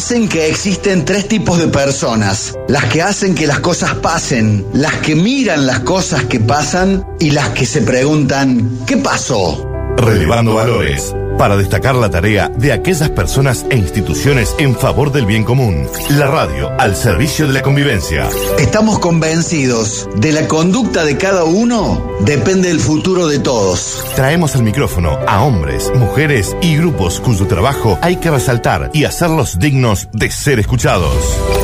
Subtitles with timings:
[0.00, 2.54] dicen que existen tres tipos de personas.
[2.68, 7.32] Las que hacen que las cosas pasen, las que miran las cosas que pasan y
[7.32, 9.62] las que se preguntan, ¿qué pasó?
[9.98, 15.42] Relevando valores para destacar la tarea de aquellas personas e instituciones en favor del bien
[15.42, 15.88] común.
[16.10, 18.28] La radio al servicio de la convivencia.
[18.58, 24.04] Estamos convencidos de la conducta de cada uno depende el futuro de todos.
[24.14, 29.58] Traemos al micrófono a hombres, mujeres y grupos cuyo trabajo hay que resaltar y hacerlos
[29.58, 31.14] dignos de ser escuchados.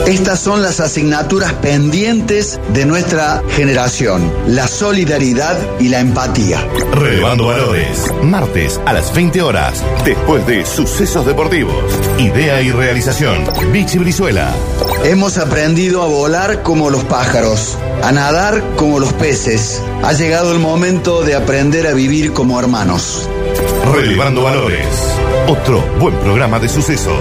[0.07, 6.67] Estas son las asignaturas pendientes de nuestra generación, la solidaridad y la empatía.
[6.93, 9.66] Relevando valores, martes a las 20 horas
[10.05, 11.75] después de Sucesos Deportivos.
[12.19, 14.53] Idea y realización, Vichy Brizuela.
[15.05, 19.83] Hemos aprendido a volar como los pájaros, a nadar como los peces.
[20.03, 23.29] Ha llegado el momento de aprender a vivir como hermanos.
[23.93, 24.87] Relevando Valores,
[25.47, 27.17] otro buen programa de sucesos.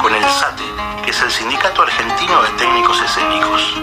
[0.00, 0.64] con el SATE,
[1.04, 3.82] que es el Sindicato Argentino de Técnicos Escénicos.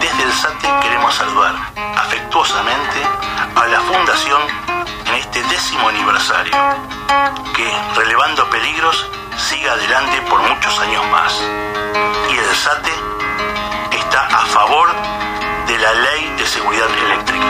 [0.00, 1.54] Desde el SATE queremos saludar
[1.96, 3.02] afectuosamente
[3.54, 4.42] a la Fundación
[5.06, 6.52] en este décimo aniversario,
[7.54, 11.40] que, relevando peligros, siga adelante por muchos años más.
[12.30, 12.92] Y el SATE
[13.92, 14.88] está a favor
[15.66, 17.46] de la Ley de Seguridad Eléctrica.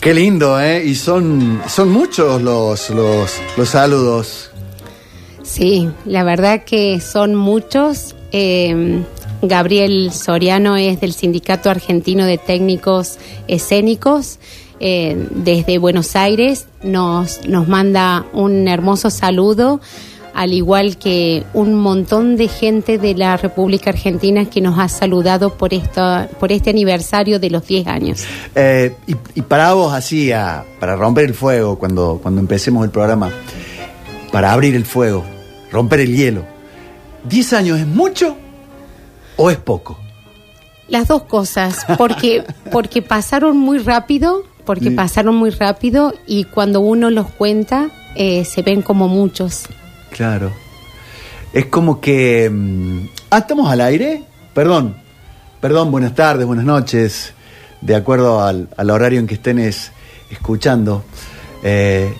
[0.00, 0.84] Qué lindo, ¿eh?
[0.84, 4.50] Y son, son muchos los, los, saludos.
[5.42, 8.14] Sí, la verdad que son muchos.
[8.30, 9.02] Eh,
[9.42, 13.18] Gabriel Soriano es del Sindicato Argentino de Técnicos
[13.48, 14.38] Escénicos.
[14.80, 19.80] Eh, desde Buenos Aires nos, nos manda un hermoso saludo
[20.38, 25.54] al igual que un montón de gente de la República Argentina que nos ha saludado
[25.54, 28.24] por, esto, por este aniversario de los 10 años.
[28.54, 28.94] Eh,
[29.34, 30.30] y, para vos, así,
[30.78, 33.32] para romper el fuego, cuando, cuando empecemos el programa,
[34.30, 35.24] para abrir el fuego,
[35.72, 36.44] romper el hielo,
[37.28, 38.36] ¿10 años es mucho
[39.36, 39.98] o es poco?
[40.86, 47.10] Las dos cosas, porque, porque pasaron muy rápido, porque pasaron muy rápido y cuando uno
[47.10, 49.64] los cuenta eh, se ven como muchos.
[50.10, 50.52] Claro.
[51.52, 52.50] Es como que...
[52.50, 54.22] Mm, ah, ¿estamos al aire?
[54.54, 54.96] Perdón.
[55.60, 57.32] Perdón, buenas tardes, buenas noches.
[57.80, 59.58] De acuerdo al, horario en que estén
[60.30, 61.04] escuchando.
[61.62, 62.12] Eh,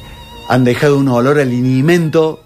[0.48, 2.42] han dejado un olor al alimento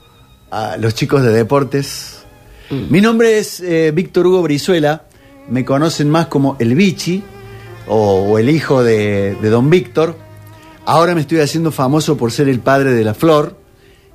[0.50, 2.24] a los chicos de deportes.
[2.70, 2.90] Mm.
[2.90, 5.04] Mi nombre es eh, Víctor Hugo Brizuela.
[5.48, 7.22] Me conocen más como el Bichi
[7.88, 10.16] o, el hijo de, de Don Víctor.
[10.84, 13.56] Ahora me estoy haciendo famoso por ser el padre de la Flor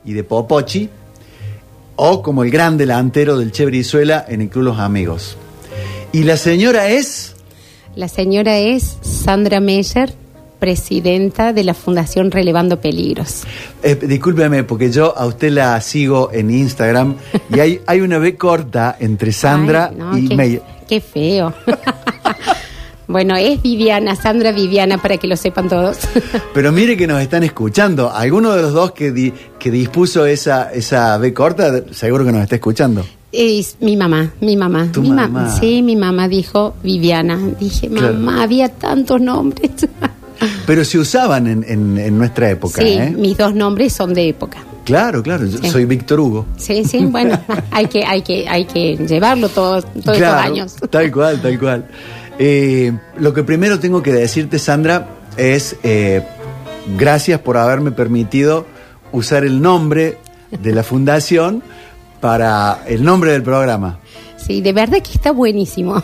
[0.03, 0.89] y de Popochi
[1.97, 5.35] o como el gran delantero del Che Brizuela en el Club Los Amigos.
[6.13, 7.35] ¿Y la señora es?
[7.95, 10.13] La señora es Sandra Meyer,
[10.59, 13.43] presidenta de la Fundación Relevando Peligros.
[13.83, 17.15] Eh, discúlpeme, porque yo a usted la sigo en Instagram
[17.53, 20.61] y hay, hay una B corta entre Sandra y Meyer.
[20.87, 21.53] Qué feo.
[23.07, 25.97] Bueno, es Viviana, Sandra Viviana, para que lo sepan todos.
[26.53, 28.11] Pero mire que nos están escuchando.
[28.11, 32.55] Alguno de los dos que, que dispuso esa, esa B corta, seguro que nos está
[32.55, 33.05] escuchando.
[33.31, 34.89] Es mi mamá, mi mamá.
[34.91, 35.49] ¿Tu mi mamá?
[35.57, 37.39] sí, mi mamá dijo Viviana.
[37.59, 39.71] Dije, mamá, había tantos nombres.
[40.65, 41.63] Pero se usaban en,
[41.97, 42.81] en, nuestra época.
[42.81, 43.13] Sí, ¿eh?
[43.17, 44.59] mis dos nombres son de época.
[44.83, 46.45] Claro, claro, yo soy Víctor Hugo.
[46.57, 47.37] Sí, sí, bueno,
[47.71, 50.75] hay que, hay que, hay que llevarlo todos, todos estos años.
[50.89, 51.85] Tal cual, tal cual.
[52.39, 55.07] Eh, lo que primero tengo que decirte, Sandra,
[55.37, 56.23] es eh,
[56.97, 58.65] gracias por haberme permitido
[59.11, 60.17] usar el nombre
[60.51, 61.63] de la fundación
[62.21, 63.99] para el nombre del programa.
[64.37, 66.03] Sí, de verdad que está buenísimo.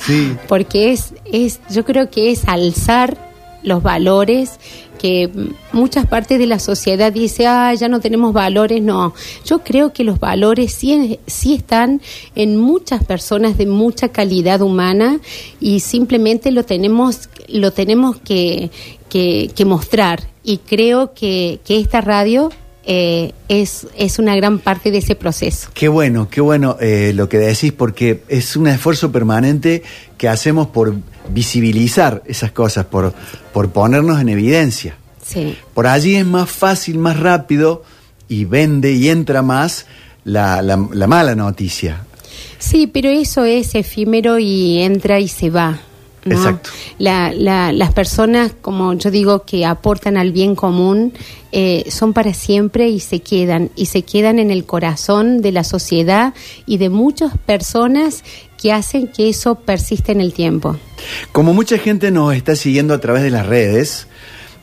[0.00, 0.36] Sí.
[0.48, 3.16] Porque es, es, yo creo que es alzar
[3.62, 4.58] los valores
[4.98, 5.30] que
[5.72, 8.82] muchas partes de la sociedad dice, ah, ya no tenemos valores.
[8.82, 9.14] No,
[9.44, 12.02] yo creo que los valores sí, sí están
[12.34, 15.20] en muchas personas de mucha calidad humana
[15.60, 18.70] y simplemente lo tenemos, lo tenemos que,
[19.08, 20.24] que, mostrar.
[20.44, 22.50] Y creo que, que esta radio
[22.90, 25.68] eh, es, es una gran parte de ese proceso.
[25.74, 29.82] Qué bueno, qué bueno eh, lo que decís, porque es un esfuerzo permanente
[30.16, 30.94] que hacemos por
[31.28, 33.12] visibilizar esas cosas, por,
[33.52, 34.96] por ponernos en evidencia.
[35.22, 35.54] Sí.
[35.74, 37.84] Por allí es más fácil, más rápido
[38.26, 39.84] y vende y entra más
[40.24, 42.06] la, la, la mala noticia.
[42.58, 45.78] Sí, pero eso es efímero y entra y se va.
[46.28, 46.36] ¿No?
[46.36, 46.70] Exacto.
[46.98, 51.12] La- la- las personas, como yo digo, que aportan al bien común,
[51.52, 55.64] eh, son para siempre y se quedan, y se quedan en el corazón de la
[55.64, 56.34] sociedad
[56.66, 58.22] y de muchas personas
[58.60, 60.76] que hacen que eso persista en el tiempo.
[61.32, 64.08] Como mucha gente nos está siguiendo a través de las redes,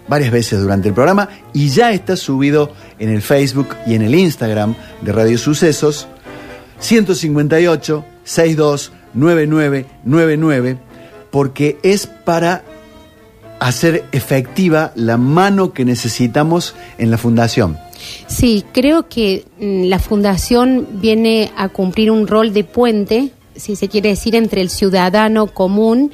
[0.07, 4.15] varias veces durante el programa y ya está subido en el Facebook y en el
[4.15, 6.07] Instagram de Radio Sucesos.
[6.79, 10.77] 158 62 99 99
[11.31, 12.63] porque es para
[13.59, 17.77] hacer efectiva la mano que necesitamos en la fundación.
[18.27, 23.87] Sí, creo que mm, la fundación viene a cumplir un rol de puente, si se
[23.87, 26.11] quiere decir, entre el ciudadano común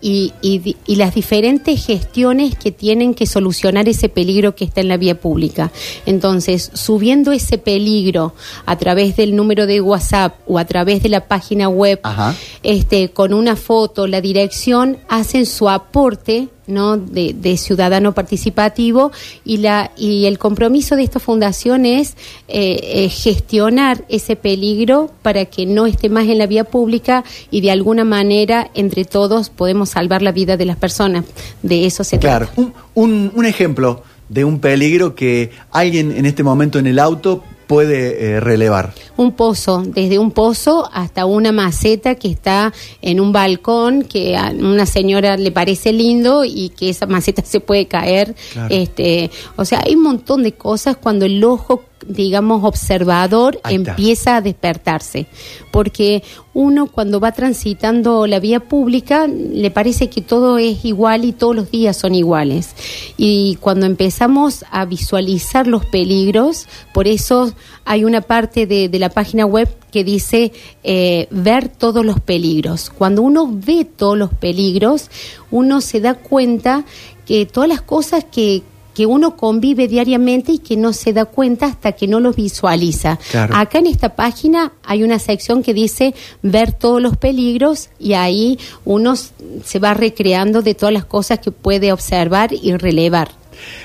[0.00, 4.88] y, y y las diferentes gestiones que tienen que solucionar ese peligro que está en
[4.88, 5.72] la vía pública.
[6.06, 8.34] Entonces, subiendo ese peligro
[8.64, 12.34] a través del número de WhatsApp o a través de la página web, Ajá.
[12.62, 16.96] este, con una foto, la dirección, hacen su aporte ¿no?
[16.96, 19.12] de, ciudadano participativo
[19.44, 22.14] y, la, y el compromiso de esta fundación es
[22.48, 27.60] eh, eh, gestionar ese peligro para que no esté más en la vía pública y
[27.60, 31.24] de alguna manera entre todos podemos salvar la vida de las personas.
[31.62, 32.60] De eso se Claro, trata.
[32.60, 37.44] un, un- un ejemplo de un peligro que alguien en este momento en el auto
[37.66, 38.92] puede eh, relevar.
[39.16, 42.72] Un pozo, desde un pozo hasta una maceta que está
[43.02, 47.60] en un balcón, que a una señora le parece lindo y que esa maceta se
[47.60, 48.34] puede caer.
[48.52, 48.74] Claro.
[48.74, 54.40] Este, o sea, hay un montón de cosas cuando el ojo, digamos, observador empieza a
[54.40, 55.26] despertarse.
[55.70, 56.22] Porque
[56.54, 61.56] uno cuando va transitando la vía pública le parece que todo es igual y todos
[61.56, 62.74] los días son iguales.
[63.16, 67.52] Y cuando empezamos a visualizar los peligros, por eso
[67.84, 70.52] hay una parte de, de la página web que dice
[70.82, 72.90] eh, ver todos los peligros.
[72.90, 75.10] Cuando uno ve todos los peligros,
[75.50, 76.84] uno se da cuenta
[77.24, 78.62] que todas las cosas que
[78.96, 83.18] que uno convive diariamente y que no se da cuenta hasta que no los visualiza.
[83.30, 83.54] Claro.
[83.54, 88.58] Acá en esta página hay una sección que dice ver todos los peligros y ahí
[88.86, 93.28] uno se va recreando de todas las cosas que puede observar y relevar.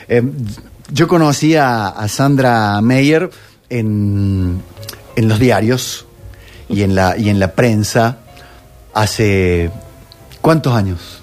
[0.08, 0.24] Eh,
[0.94, 3.30] yo conocí a, a Sandra Meyer
[3.70, 4.62] en,
[5.18, 6.06] en los diarios
[6.70, 8.20] y en la, y en la prensa
[8.94, 9.72] hace...
[10.40, 11.20] ¿Cuántos años?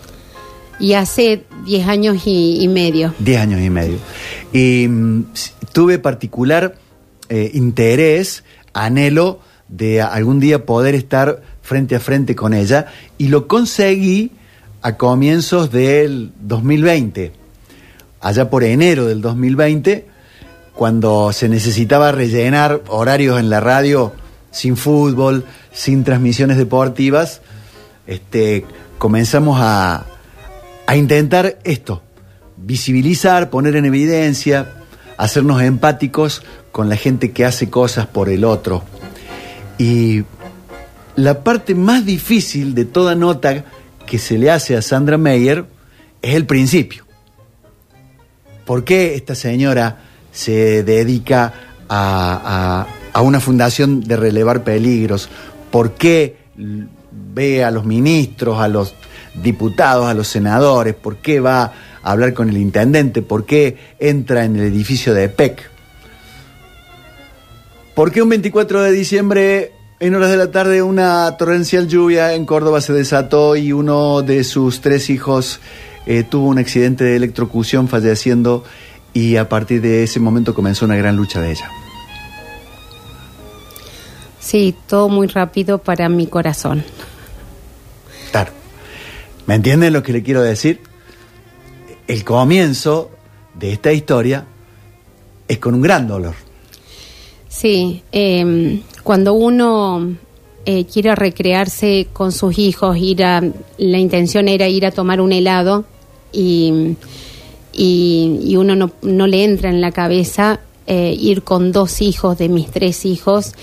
[0.79, 3.15] Y hace 10 años y, medio.
[3.19, 3.99] Diez años y medio.
[4.55, 5.25] Y mm,
[5.73, 6.77] tuve particular
[7.29, 12.87] eh, interés, anhelo de algún día poder estar frente a frente con ella
[13.19, 14.33] y lo conseguí
[14.81, 17.33] a comienzos del 2020,
[18.23, 20.07] allá por enero del 2020,
[20.73, 24.15] cuando se necesitaba rellenar horarios en la radio
[24.51, 27.43] sin fútbol, sin transmisiones deportivas,
[28.07, 28.65] este,
[28.97, 30.07] comenzamos a,
[30.89, 32.01] a intentar esto,
[32.57, 34.73] visibilizar, poner en evidencia,
[35.19, 36.43] hacernos empáticos
[36.73, 38.83] con la gente que hace cosas por el otro.
[39.77, 40.25] Y
[41.15, 43.67] la parte más difícil de toda nota
[44.07, 45.67] que se le hace a Sandra Meyer
[46.23, 47.05] es el principio.
[48.65, 51.53] ¿Por qué esta señora se dedica
[51.91, 55.29] a, a una fundación de relevar peligros?
[55.71, 56.39] ¿Por qué
[57.35, 58.95] ve a los ministros, a los
[59.43, 60.95] diputados, a los senadores?
[60.95, 63.23] ¿Por qué va a hablar con el intendente?
[63.23, 65.71] ¿Por qué entra en el edificio de EPEC?
[67.95, 72.47] ¿Por qué un 24 de diciembre, en horas de la tarde, una torrencial lluvia en
[72.47, 75.61] Córdoba se desató y uno de sus tres hijos
[76.07, 78.63] eh, tuvo un accidente de electrocución falleciendo
[79.13, 81.69] y a partir de ese momento comenzó una gran lucha de ella?
[84.39, 86.85] Sí, todo muy rápido para mi corazón.
[89.49, 90.79] ¿Me entienden lo que le quiero decir?
[92.07, 93.11] El comienzo
[93.59, 94.45] de esta historia
[95.49, 96.35] es con un gran dolor.
[97.49, 100.17] Sí, em, cuando uno
[100.67, 103.43] eh, quiere recrearse con sus hijos, ir a,
[103.79, 105.87] la intención era ir a tomar un helado
[106.31, 106.95] y,
[107.73, 112.51] y, uno no, no, le entra en la cabeza eh, ir con dos hijos de
[112.51, 113.55] mis tres hijos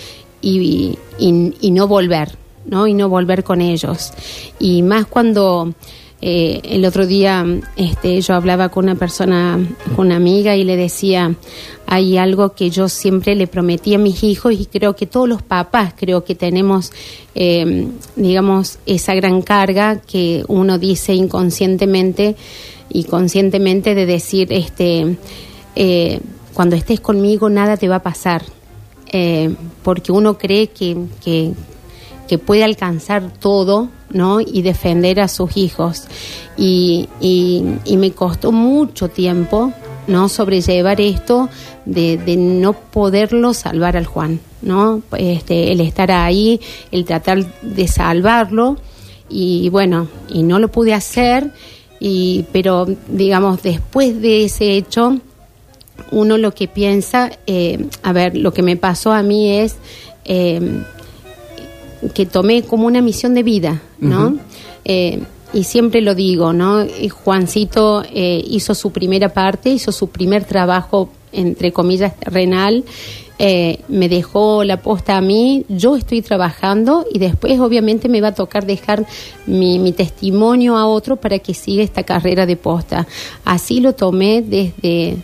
[0.41, 2.87] y, y, no volver, ¿no?
[2.87, 4.11] Y no volver con ellos.
[4.59, 5.73] Y más cuando
[6.21, 7.45] eh, el otro día
[7.75, 9.59] este, yo hablaba con una persona,
[9.95, 11.35] con una amiga, y le decía,
[11.87, 15.41] hay algo que yo siempre le prometí a mis hijos y creo que todos los
[15.41, 16.91] papás creo que tenemos,
[17.35, 22.35] em, digamos, esa gran carga que uno dice inconscientemente
[22.89, 25.17] y conscientemente de decir, este,
[25.75, 26.19] eh,
[26.53, 28.43] cuando estés conmigo nada te va a pasar,
[29.11, 29.53] eh,
[29.83, 31.51] porque uno cree que, que,
[32.27, 34.41] que puede alcanzar todo, ¿no?
[34.41, 36.03] Y defender a sus hijos.
[36.57, 39.73] Y, y, me costó mucho tiempo,
[40.07, 40.29] ¿no?
[40.29, 41.49] Sobrellevar esto
[41.85, 45.01] de, de, no poderlo salvar al Juan, ¿no?
[45.17, 46.59] Este, el estar ahí,
[46.91, 48.77] el tratar de salvarlo.
[49.29, 51.51] Y bueno, y no lo pude hacer,
[51.99, 55.19] y, pero digamos, después de ese hecho,
[56.11, 59.77] uno lo que piensa, eh, a ver, lo que me pasó a mí es...
[60.25, 60.83] Eh,
[62.13, 64.37] que tomé como una misión de vida, ¿no?
[64.83, 65.21] Eh,
[65.53, 66.85] y siempre lo digo, ¿no?
[67.23, 72.83] Juancito eh, hizo su primera parte, hizo su primer trabajo, entre comillas, renal,
[73.37, 78.29] eh, me dejó la posta a mí, yo estoy trabajando y después obviamente me va
[78.29, 79.05] a tocar dejar
[79.45, 83.07] mi, testimonio a otro para que siga esta carrera de posta.
[83.43, 85.17] Así lo tomé desde,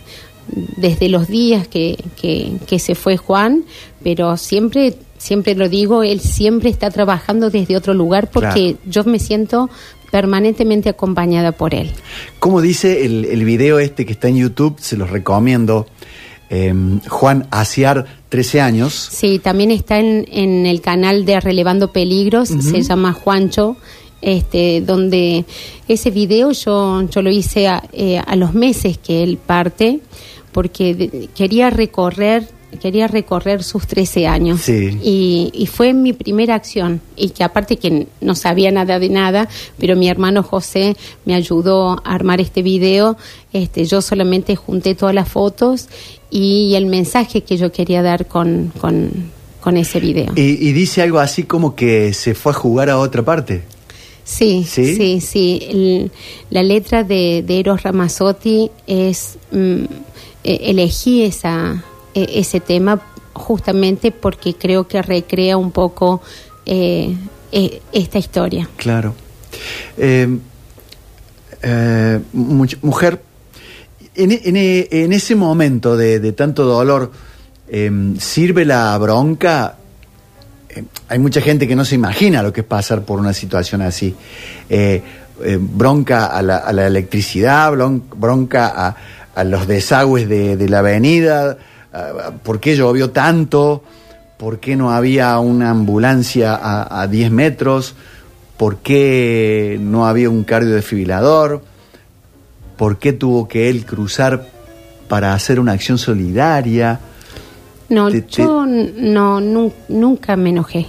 [0.76, 3.64] desde los días que, que, que se fue Juan,
[4.02, 9.20] pero siempre siempre lo digo, él siempre está trabajando desde otro lugar porque yo me
[9.20, 9.70] siento
[10.10, 11.92] permanentemente acompañada por él.
[12.40, 15.86] Como dice el, el video este que está en YouTube, se los recomiendo.
[16.50, 18.92] Em, Juan Asiar, 13 años.
[18.92, 23.76] Sí, también está en, en el canal de Relevando Peligros, se llama Juancho,
[24.20, 25.46] este, donde
[25.88, 30.00] ese video yo, yo lo hice a, eh, a los meses que él parte,
[30.52, 32.46] porque quería recorrer
[32.80, 34.68] quería recorrer sus 13 años.
[34.68, 37.00] Y, y, fue mi primera acción.
[37.16, 39.48] Y que aparte que no sabía nada de nada,
[39.78, 43.16] pero mi hermano José me ayudó a armar este video.
[43.52, 45.88] Este, yo solamente junté todas las fotos
[46.30, 50.32] y el mensaje que yo quería dar con, con, ese video.
[50.34, 53.62] Y, dice algo así como que se fue a jugar a otra parte.
[54.24, 56.10] Sí, sí, sí.
[56.50, 59.38] la letra de, de, Eros Ramazzotti es...
[59.50, 59.84] Mm,
[60.44, 63.00] e, elegí esa, e, ese tema
[63.32, 66.22] justamente porque creo que recrea un poco
[66.66, 67.14] eh,
[67.50, 68.68] e, esta historia.
[68.76, 69.14] Claro.
[69.96, 70.28] Eh,
[71.62, 73.22] eh, mujer,
[74.14, 77.10] en, ese momento de, tanto dolor,
[77.68, 79.76] em, ¿sirve la bronca?
[80.68, 83.82] Em, hay mucha gente que no se imagina lo que es pasar por una situación
[83.82, 84.14] así.
[85.58, 88.96] bronca a la, electricidad, bronca
[89.34, 91.56] a, los desagües de la avenida,
[92.42, 93.82] ¿por qué llovió tanto?
[94.36, 97.94] ¿Por qué no había una ambulancia a, 10 metros?
[98.56, 101.62] ¿Por qué no había un cardiodesfibrilador?
[102.76, 104.48] ¿Por qué tuvo que él cruzar
[105.08, 106.98] para hacer una acción solidaria?
[107.88, 109.40] No, yo no,
[109.88, 110.86] nunca me enojé.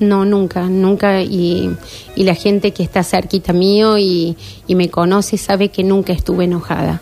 [0.00, 1.22] No, nunca, nunca.
[1.22, 1.70] Y,
[2.16, 6.44] y, la gente que está cerquita mío y, y me conoce sabe que nunca estuve
[6.44, 7.00] enojada.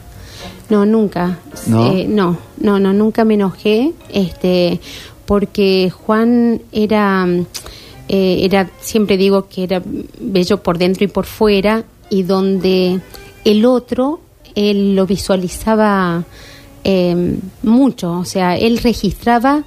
[0.69, 1.39] No, nunca.
[1.67, 1.93] ¿No?
[1.93, 4.81] Eh, no, no, nunca me enojé, este,
[5.27, 7.27] porque Juan era,
[8.09, 9.83] eh, era, siempre digo que era
[10.21, 13.01] bello por dentro y por fuera, y donde
[13.45, 14.21] el otro,
[14.55, 16.25] él lo visualizaba
[16.85, 19.65] em, mucho, o sea, él registraba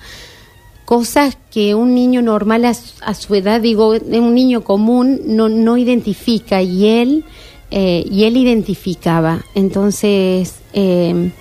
[0.85, 6.61] cosas que un niño normal a, su edad, digo, un niño común no, no identifica,
[6.61, 7.25] y él
[7.71, 9.43] eh, y él identificaba.
[9.55, 11.31] Entonces, eh,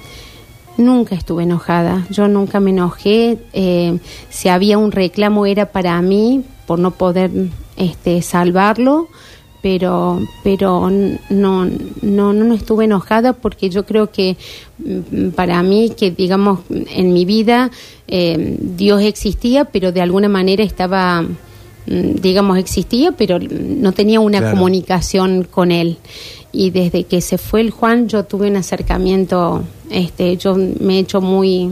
[0.77, 3.39] nunca estuve enojada, yo nunca me enojé.
[3.53, 3.99] eh,
[4.31, 7.31] si había un reclamo era para mí por no poder
[7.77, 9.09] este, salvarlo,
[9.63, 11.67] pero, pero no,
[12.03, 14.37] no, no estuve enojada porque yo creo que
[14.79, 17.71] mm, para mí, que digamos, en mi vida
[18.07, 21.25] eh, Dios existía, pero de alguna manera estaba
[21.87, 24.57] digamos, existía, pero no tenía una Claro.
[24.57, 25.99] comunicación con él.
[26.53, 30.99] Y desde que se fue el Juan, yo tuve un acercamiento, este, yo me he
[31.01, 31.71] hecho muy,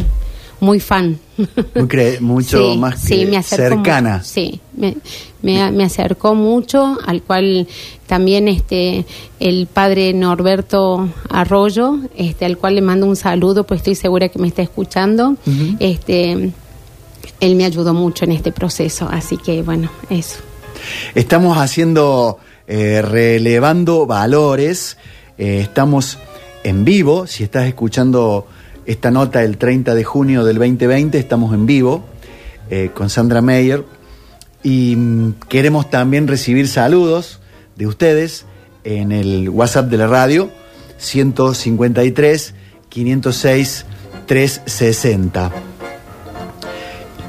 [0.61, 1.19] muy fan.
[1.37, 4.23] Muy cre- mucho Sí, más sí, que me cercana.
[4.25, 4.97] sí, me,
[5.40, 7.66] me, me acercó mucho, al cual
[8.07, 9.07] también este
[9.40, 14.38] el padre Norberto Arroyo, este, al cual le mando un saludo, pues estoy segura que
[14.40, 15.37] me está escuchando.
[15.78, 16.50] Este
[17.42, 20.38] él me ayudó mucho en este proceso, así que bueno, eso.
[21.14, 24.96] Estamos haciendo, eh, relevando valores,
[25.37, 26.18] eh, estamos
[26.62, 28.46] en vivo, si estás escuchando
[28.87, 32.04] esta nota el 30 de junio del 2020, estamos en vivo
[32.70, 33.84] eh, con Sandra Meyer
[34.62, 37.40] y mm, queremos también recibir saludos
[37.75, 38.46] de ustedes
[38.84, 40.49] en el WhatsApp de la radio
[40.99, 42.54] 153
[42.88, 43.87] 506
[44.26, 45.72] 360.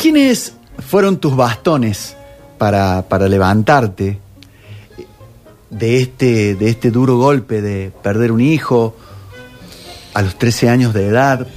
[0.03, 0.51] ¿Quiénes
[0.85, 2.13] fueron tus bastones
[2.57, 4.19] para, para levantarte
[5.69, 8.97] de este, de este duro golpe de perder un hijo
[10.13, 11.47] a los 13 años de edad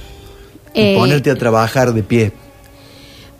[0.73, 2.31] y Eh, ponerte a trabajar de pie?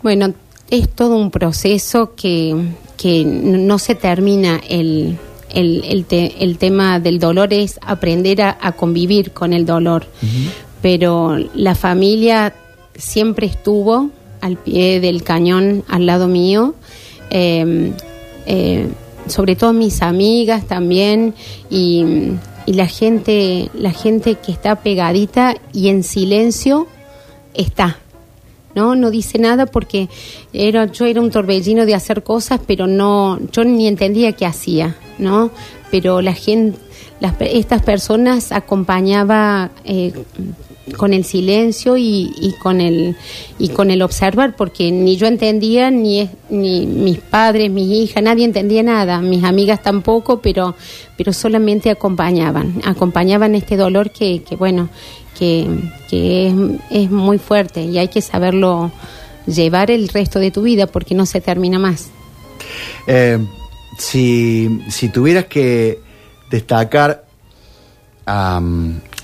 [0.02, 0.34] Bueno,
[0.68, 2.54] es todo un proceso que,
[2.98, 5.16] que no se termina el,
[5.48, 10.04] el, el, te- el tema del dolor, es aprender a, a convivir con el dolor.
[10.82, 12.52] Pero la familia
[12.94, 16.74] siempre estuvo al pie del cañón al lado mío.
[17.30, 17.92] eh,
[18.46, 18.88] eh,
[19.26, 21.34] sobre todo mis amigas también
[21.68, 22.02] y,
[22.64, 26.86] y la gente la gente que está pegadita y en silencio
[27.52, 27.98] está
[28.74, 30.08] no no dice nada porque
[30.52, 34.96] era yo era un torbellino de hacer cosas pero no yo ni entendía qué hacía
[35.18, 35.50] no
[35.90, 36.78] pero la gente
[37.20, 40.12] las, estas personas acompañaba eh,
[40.96, 43.16] con el silencio y, y con el
[43.58, 48.44] y con el observar porque ni yo entendía ni ni mis padres mis hijas nadie
[48.44, 50.74] entendía nada mis amigas tampoco pero
[51.16, 54.88] pero solamente acompañaban acompañaban este dolor que, que bueno
[55.38, 55.66] que,
[56.10, 56.54] que es,
[56.90, 58.90] es muy fuerte y hay que saberlo
[59.46, 62.10] llevar el resto de tu vida porque no se termina más.
[63.06, 63.38] Eh,
[63.96, 66.00] si, si tuvieras que
[66.50, 67.24] destacar
[68.26, 68.60] a,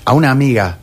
[0.05, 0.79] a una amiga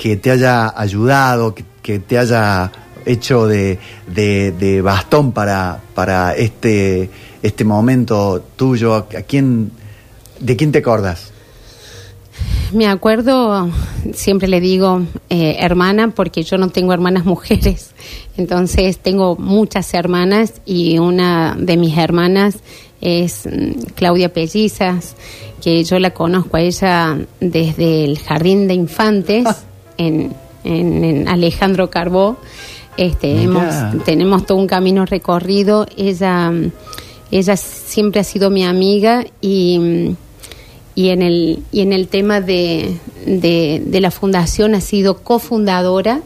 [0.00, 2.72] que te haya ayudado, que, que te haya
[3.04, 7.10] hecho de, de- de bastón para, para este,
[7.42, 9.70] este momento tuyo, ¿a quién,
[10.38, 11.32] ¿de quién te acordas?
[12.72, 13.68] Me acuerdo,
[14.14, 17.90] siempre le digo eh, hermana porque yo no tengo hermanas mujeres,
[18.38, 22.56] entonces tengo muchas hermanas y una de mis hermanas
[23.02, 25.14] es mm, Claudia Pellizas,
[25.60, 29.44] que yo la conozco a ella desde el jardín de infantes
[30.06, 30.32] en,
[30.64, 32.36] en- en Alejandro Carbó.
[32.96, 33.64] Este, hemos,
[34.04, 35.86] tenemos todo un camino recorrido.
[35.96, 36.52] Ella,
[37.30, 40.14] ella siempre ha sido mi amiga y,
[40.94, 46.20] y en el y en el tema de, de, de la fundación ha sido cofundadora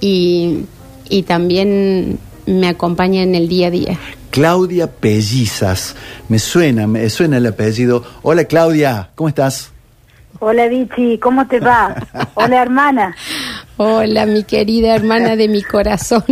[0.00, 0.60] y,
[1.10, 3.98] y también me acompaña en el día a día.
[4.30, 5.94] Claudia Pellizas.
[6.28, 8.04] Me suena, me suena el apellido.
[8.22, 9.72] Hola Claudia, ¿cómo estás?
[10.40, 11.94] Hola Vichy, ¿cómo te va?
[12.34, 13.16] Hola hermana.
[13.76, 16.22] Hola, mi querida hermana de mi corazón.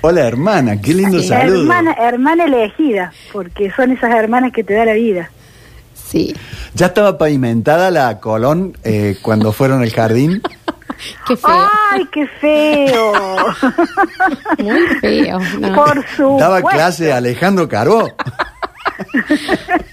[0.00, 1.28] Hola hermana, qué lindo Sí.
[1.28, 1.62] saludo.
[1.62, 5.30] Hermana, hermana elegida, porque son esas hermanas que te da la vida.
[5.94, 6.34] sí,
[6.74, 10.40] ¿Ya estaba pavimentada la Colón eh, cuando fueron al jardín?
[11.26, 13.12] qué feo, ¡Ay, qué feo!
[14.58, 15.38] muy feo.
[15.58, 16.36] No, Por supuesto.
[16.38, 18.08] ¿Daba clase Alejandro Carbó?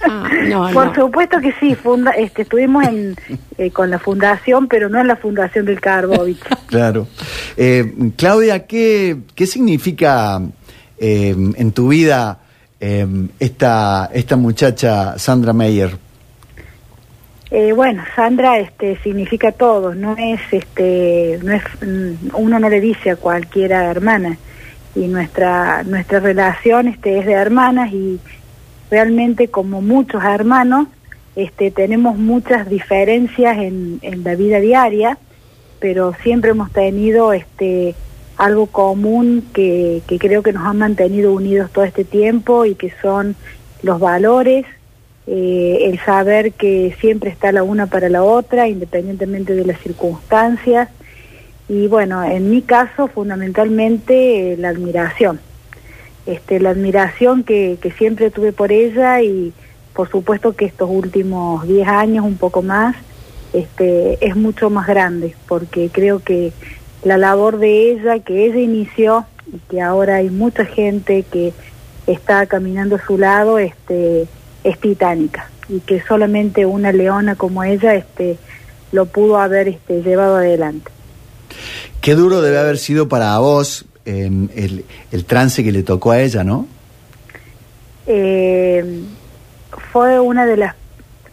[0.08, 0.96] Ah, no, Por no.
[0.96, 3.16] supuesto que sí, funda, este, estuvimos en,
[3.58, 6.40] eh, con la fundación, pero no en la fundación del Carbovich.
[6.68, 7.08] Claro.
[7.58, 10.40] Eh, Claudia, ¿qué, qué significa
[11.00, 12.40] eh, en tu vida
[12.80, 13.08] eh,
[13.40, 15.98] esta, esta muchacha Sandra Meyer?
[17.52, 22.80] Eh, bueno, Sandra este, significa todo, no es, este, no es, mm, uno no le
[22.80, 24.38] dice a cualquiera hermana
[24.96, 28.20] y nuestra nuestra relación este, es de hermanas y
[28.90, 30.88] realmente como muchos hermanos
[31.36, 35.18] este, tenemos muchas diferencias en, la vida diaria,
[35.80, 37.96] pero siempre hemos tenido este
[38.36, 43.36] algo común que, creo que nos ha mantenido unidos todo este tiempo y que son
[43.84, 44.66] los valores
[45.28, 50.90] eh, el saber que siempre está la una para la otra, independientemente de las circunstancias.
[51.68, 55.40] Y bueno, en mi caso, fundamentalmente, eh, la admiración.
[56.30, 59.52] Este, la admiración que, siempre tuve por ella y
[59.96, 62.96] por supuesto que estos últimos 10 años, un poco más,
[63.52, 66.54] este, es mucho más grande, porque creo que
[67.04, 71.52] la labor de ella, que ella inició y que ahora hay mucha gente que
[72.06, 74.28] está caminando a su lado, este,
[74.64, 78.38] es titánica y que solamente una leona como ella este,
[78.92, 80.92] lo pudo haber este, llevado adelante.
[82.02, 86.68] Qué duro debe haber sido para vos el, trance que le tocó a ella, ¿no?
[88.08, 89.04] Eh,
[89.92, 90.76] fue una de las,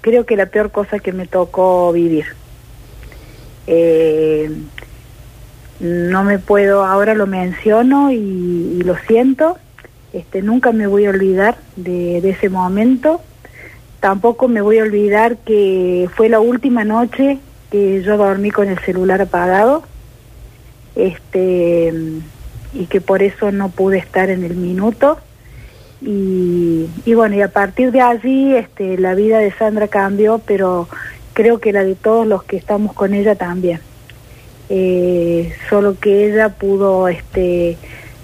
[0.01, 2.27] creo que la peor cosa que me tocó vivir.
[3.67, 4.51] Eh,
[5.81, 9.59] no me puedo, ahora lo menciono y, lo siento,
[10.13, 13.21] este, nunca me voy a olvidar de, de, ese momento,
[14.01, 17.39] tampoco me voy a olvidar que fue la última noche
[17.71, 19.83] que yo dormí con el celular apagado,
[20.95, 21.93] este,
[22.73, 25.19] y que por eso no pude estar en el minuto.
[26.03, 30.89] Y, bueno, y a partir de allí este, la vida de Sandra cambió, pero
[31.33, 33.81] creo que la de todos los que estamos con ella también.
[34.69, 37.79] Eh, solo que ella pudo este,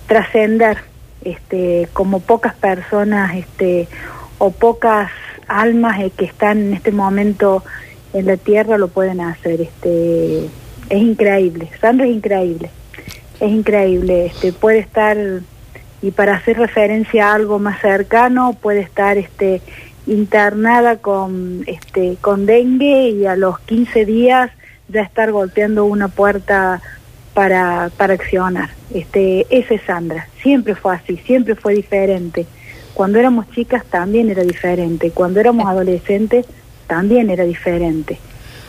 [0.07, 0.79] trascender
[1.25, 3.33] este, como pocas personas
[4.39, 5.11] o pocas
[5.47, 7.63] almas eh, que están en este momento
[8.13, 9.69] en la tierra lo pueden hacer.
[10.91, 12.71] Es increíble, Sandra es increíble,
[13.43, 14.27] es increíble.
[14.27, 15.17] Este, puede estar
[16.01, 19.61] y para hacer referencia a algo más cercano puede estar este
[20.07, 24.51] internada con este con dengue y a los 15 días
[24.89, 26.81] ya estar golpeando una puerta
[27.35, 28.71] para, para accionar.
[28.95, 32.47] Este, es Sandra, siempre fue así, siempre fue diferente.
[32.95, 36.47] Cuando éramos chicas también era diferente, cuando éramos adolescentes
[36.87, 38.19] también era diferente.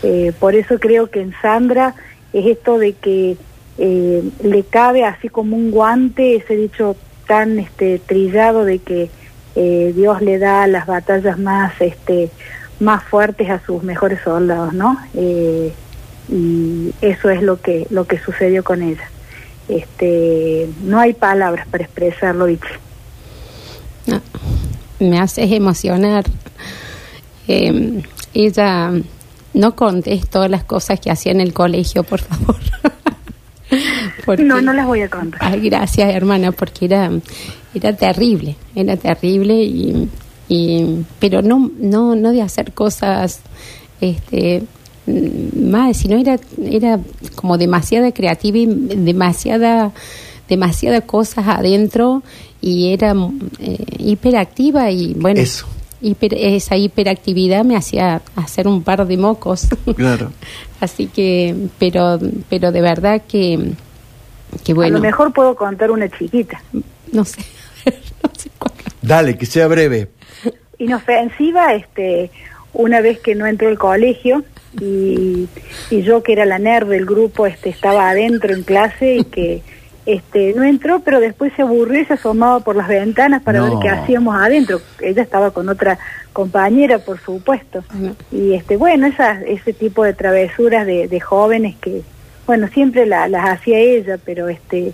[0.01, 1.93] Eh, por eso creo que en Sandra
[2.31, 3.37] es esto de que
[3.77, 6.95] eh, le cabe así como un guante ese dicho
[7.27, 9.09] tan este trillado de que
[9.55, 12.29] eh, Dios le da las batallas más este
[12.79, 14.97] más fuertes a sus mejores soldados, ¿no?
[16.29, 19.03] y eso es lo que lo que sucedió con ella
[19.67, 22.67] este no hay palabras para expresarlo Vichy.
[24.99, 26.25] me haces emocionar
[27.47, 28.91] em, ella
[29.53, 32.55] no contes todas las cosas que hacía en el colegio por favor
[34.39, 37.11] no no las voy a contar ay gracias hermana porque era
[37.73, 40.09] era terrible era terrible y,
[40.47, 43.41] y pero no no no de hacer cosas
[44.01, 44.63] este
[45.05, 46.99] Mm, más, sino era, era
[47.35, 49.91] como demasiada creativa y demasiada,
[50.47, 52.23] demasiada cosas adentro
[52.61, 53.13] y era
[53.59, 55.41] eh, hiperactiva y bueno.
[56.03, 59.67] Esa hiperactividad me hacía hacer un par de mocos.
[59.95, 60.31] Claro.
[60.79, 63.73] Así que, pero, pero de verdad que,
[64.63, 64.97] que bueno.
[64.97, 66.61] A lo mejor puedo contar una chiquita.
[67.11, 67.41] No sé.
[67.85, 68.49] no sé
[69.01, 70.09] Dale, que sea breve.
[70.79, 72.31] Inofensiva, este,
[72.73, 74.43] una vez que no entró al colegio,
[74.81, 75.47] y,
[75.91, 79.61] y yo que era la nerd del grupo este estaba adentro en clase y que
[80.05, 83.73] este no entró pero después se aburrió y se asomaba por las ventanas para ver
[83.81, 84.81] qué hacíamos adentro.
[85.01, 85.97] Ella estaba con otra
[86.33, 87.83] compañera por supuesto.
[88.31, 92.01] Y este bueno ese tipo de travesuras de, de jóvenes que
[92.45, 94.93] bueno siempre las hacía ella pero este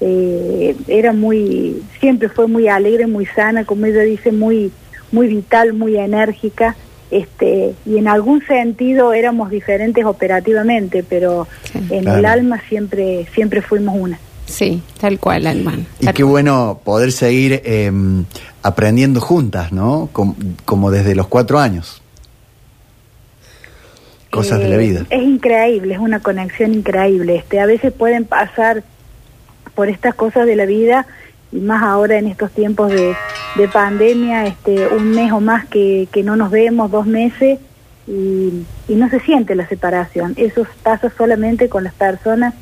[0.00, 4.70] eh, era muy siempre fue muy alegre muy sana como ella dice muy
[5.10, 6.76] muy vital muy enérgica
[7.10, 11.46] este, y en algún sentido éramos diferentes operativamente, pero
[11.90, 14.18] en el alma siempre, siempre fuimos una.
[14.46, 15.74] Sí, tal cual, alma.
[16.00, 18.24] Y qué bueno poder seguir em,
[18.62, 20.08] aprendiendo juntas, ¿no?
[20.12, 22.00] Como, desde los cuatro años.
[24.30, 25.00] Cosas de la vida.
[25.10, 27.36] Eh, es increíble, es una conexión increíble.
[27.36, 28.84] Este, a veces pueden pasar
[29.74, 31.06] por estas cosas de la vida
[31.52, 33.14] y más ahora en estos tiempos de,
[33.56, 37.58] de pandemia, este, un mes o más que, que no nos vemos, dos meses,
[38.06, 40.34] y, y, no se siente la separación.
[40.36, 42.54] Eso pasa solamente con las personas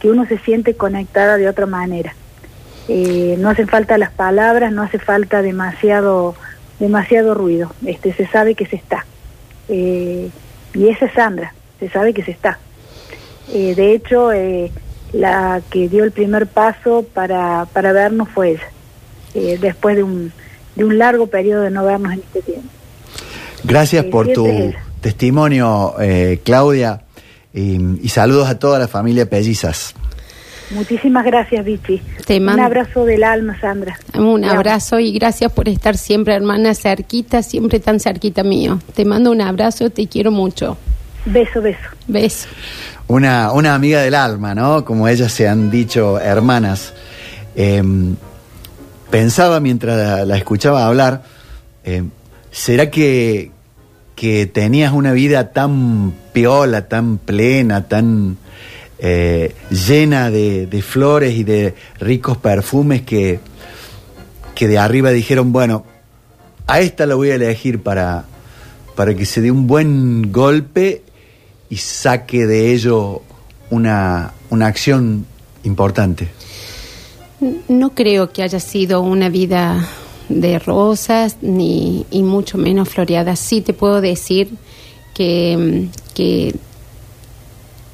[0.00, 2.14] que uno se siente conectada de otra manera.
[2.88, 6.34] Eh, no hacen falta las palabras, no hace falta demasiado,
[6.78, 7.72] demasiado ruido.
[7.84, 9.06] Este, se sabe que se está.
[9.68, 10.30] Eh,
[10.74, 12.58] y esa es Sandra, se sabe que se está.
[13.52, 14.30] Eh, de hecho,
[15.12, 20.32] la que dio el primer paso para, para vernos fue ella, después de un,
[20.74, 22.68] de un largo periodo de no vernos en este tiempo.
[23.64, 27.02] Gracias por tu testimonio, eh, Claudia,
[27.56, 29.94] y, y, saludos a toda la familia Pellizas.
[30.70, 32.02] Muchísimas gracias, Vichy.
[32.26, 33.98] Te Un mando- abrazo del alma, Sandra.
[34.18, 34.56] Un Te amo.
[34.58, 38.80] abrazo y gracias por estar siempre, hermana, cerquita, siempre tan cerquita mío.
[38.94, 40.76] Te mando un abrazo, te quiero mucho.
[41.24, 41.78] Beso, beso.
[42.08, 42.48] Beso.
[43.08, 44.84] Una, una amiga del alma, ¿no?
[44.84, 46.92] Como ellas se han dicho hermanas.
[47.54, 47.82] Eh,
[49.10, 51.22] pensaba mientras la, la escuchaba hablar,
[51.84, 52.02] eh,
[52.50, 53.50] ¿será que,
[54.16, 58.38] que tenías una vida tan piola, tan plena, tan
[58.98, 63.40] eh, llena de, de flores y de ricos perfumes que,
[64.54, 65.84] que de arriba dijeron, bueno,
[66.66, 68.24] a esta la voy a elegir para,
[68.96, 71.02] para que se dé un buen golpe
[71.68, 73.22] y saque de ello
[73.70, 75.26] una, una acción
[75.62, 76.28] importante.
[77.68, 79.86] No creo que haya sido una vida
[80.28, 83.36] de rosas ni y mucho menos floreada.
[83.36, 84.50] Sí te puedo decir
[85.14, 86.54] que, que,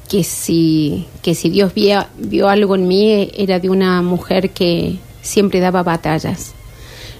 [0.09, 4.97] que si, que si Dios vio, vio algo en mí era de una mujer que
[5.21, 6.53] siempre daba batallas.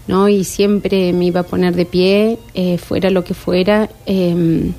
[0.07, 0.27] ¿no?
[0.27, 4.71] Y siempre me iba a poner de pie, eh, fuera lo que fuera, eh,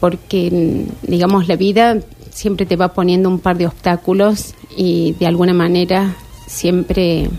[0.00, 1.98] porque, digamos, la vida
[2.30, 7.30] siempre te va poniendo un par de obstáculos y de alguna manera siempre,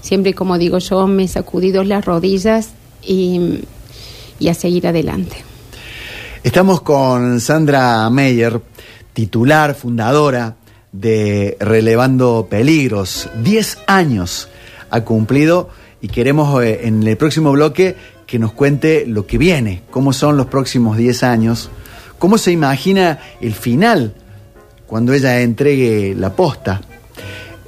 [0.00, 2.70] siempre como digo yo, me he sacudido las rodillas
[3.02, 3.60] y,
[4.48, 5.36] a seguir adelante.
[6.42, 8.60] Estamos con Sandra Meyer,
[9.12, 10.56] titular, fundadora
[10.92, 13.28] de Relevando Peligros.
[13.42, 14.48] Diez años
[14.90, 15.68] ha cumplido
[16.00, 20.36] y queremos eh, en el próximo bloque que nos cuente lo que viene, cómo son
[20.36, 21.68] los próximos diez años,
[22.18, 24.14] cómo se imagina el final
[24.86, 26.80] cuando ella entregue la posta.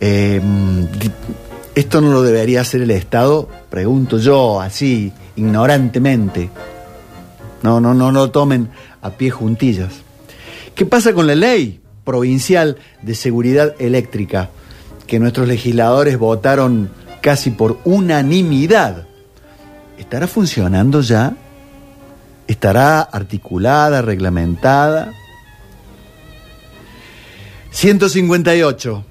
[0.00, 0.40] Eh,
[1.74, 6.50] esto no lo debería hacer el Estado, pregunto yo, así, ignorantemente.
[7.62, 8.68] No, no, no lo tomen
[9.00, 9.92] a pie juntillas.
[10.74, 14.50] ¿Qué pasa con la ley provincial de seguridad eléctrica
[15.06, 19.06] que nuestros legisladores votaron casi por unanimidad?
[19.96, 21.34] ¿Estará funcionando ya?
[22.48, 25.12] ¿Estará articulada, reglamentada?
[27.70, 29.04] 158,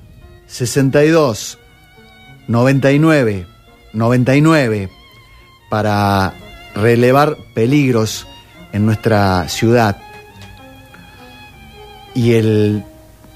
[0.45, 1.57] 62,
[2.47, 3.45] 99,
[3.93, 4.89] 99
[5.69, 6.33] para
[6.75, 8.27] relevar peligros
[8.73, 9.97] en nuestra ciudad.
[12.13, 12.83] Y el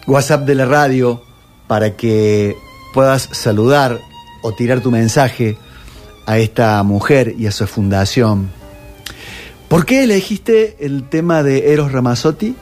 [0.07, 1.23] WhatsApp de la radio
[1.67, 2.55] para que
[2.93, 3.99] puedas saludar
[4.41, 5.57] o tirar tu mensaje
[6.25, 8.49] a esta mujer y a su fundación.
[9.67, 12.55] ¿Por qué elegiste el tema de Eros Ramazzotti?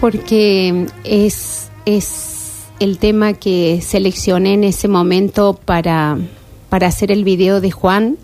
[0.00, 2.35] Porque es, es
[2.80, 6.18] el tema que seleccioné en ese momento para,
[6.68, 8.16] para hacer el video de Juan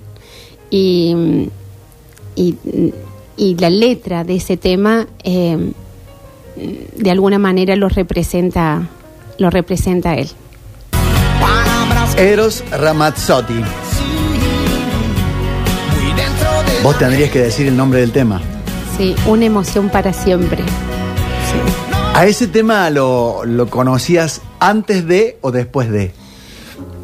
[0.70, 1.48] y,
[2.36, 2.56] y,
[3.36, 5.72] y la letra de ese tema eh,
[6.56, 8.88] de alguna manera lo representa,
[9.38, 10.30] lo representa a él.
[12.16, 13.60] Eros Ramazzotti.
[16.82, 18.40] Vos tendrías que decir el nombre del tema.
[18.98, 20.62] Sí, una emoción para siempre.
[22.14, 26.12] ¿A ese tema lo, lo conocías antes de o después de?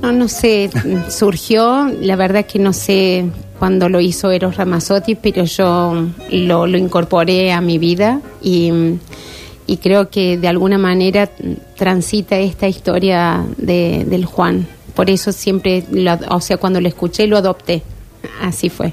[0.02, 0.70] No, no sé,
[1.08, 3.24] surgió, la verdad que no sé
[3.58, 8.70] cuándo lo hizo Eros Ramazzotti, pero yo lo, lo incorporé a mi vida y,
[9.66, 11.28] y creo que de alguna manera
[11.76, 14.68] transita esta historia de, del Juan.
[14.94, 17.82] Por eso siempre, lo- o sea, cuando lo escuché lo adopté.
[18.40, 18.92] Así fue.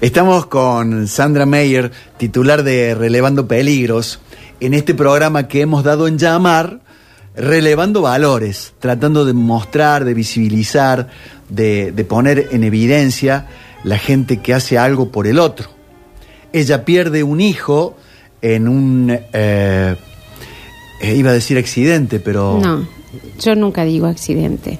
[0.00, 4.20] Estamos con Sandra Meyer, titular de Relevando Peligros,
[4.60, 6.80] en este programa que hemos dado en llamar
[7.36, 11.08] Relevando Valores, tratando de mostrar, de visibilizar,
[11.48, 13.46] de, de poner en evidencia
[13.84, 15.68] la gente que hace algo por el otro.
[16.52, 17.96] Ella pierde un hijo
[18.42, 19.96] en un, eh,
[21.00, 22.86] eh, iba a decir accidente, pero No,
[23.38, 24.78] yo nunca digo accidente.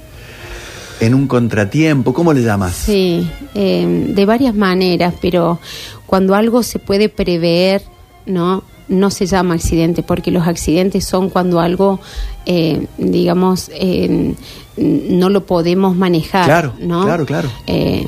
[1.01, 2.75] en un contratiempo, ¿cómo le llamas?
[2.75, 5.61] Sí, eh, de varias maneras, pero
[6.07, 7.83] cuando algo se puede prever,
[8.27, 8.65] ¿no?
[8.91, 11.99] No se llama accidente, porque los accidentes son cuando algo,
[12.45, 14.35] eh, digamos, eh,
[14.77, 17.05] no lo podemos manejar, Claro, ¿no?
[17.05, 17.49] claro, claro.
[17.67, 18.05] Eh,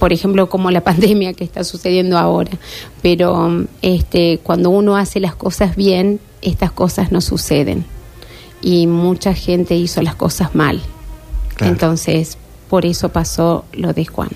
[0.00, 2.50] por ejemplo, como la pandemia que está sucediendo ahora.
[3.02, 7.84] Pero este, cuando uno hace las cosas bien, estas cosas no suceden.
[8.62, 10.80] Y mucha gente hizo las cosas mal.
[11.56, 11.72] Claro.
[11.74, 12.36] Entonces,
[12.68, 14.30] por eso pasó lo de Juan.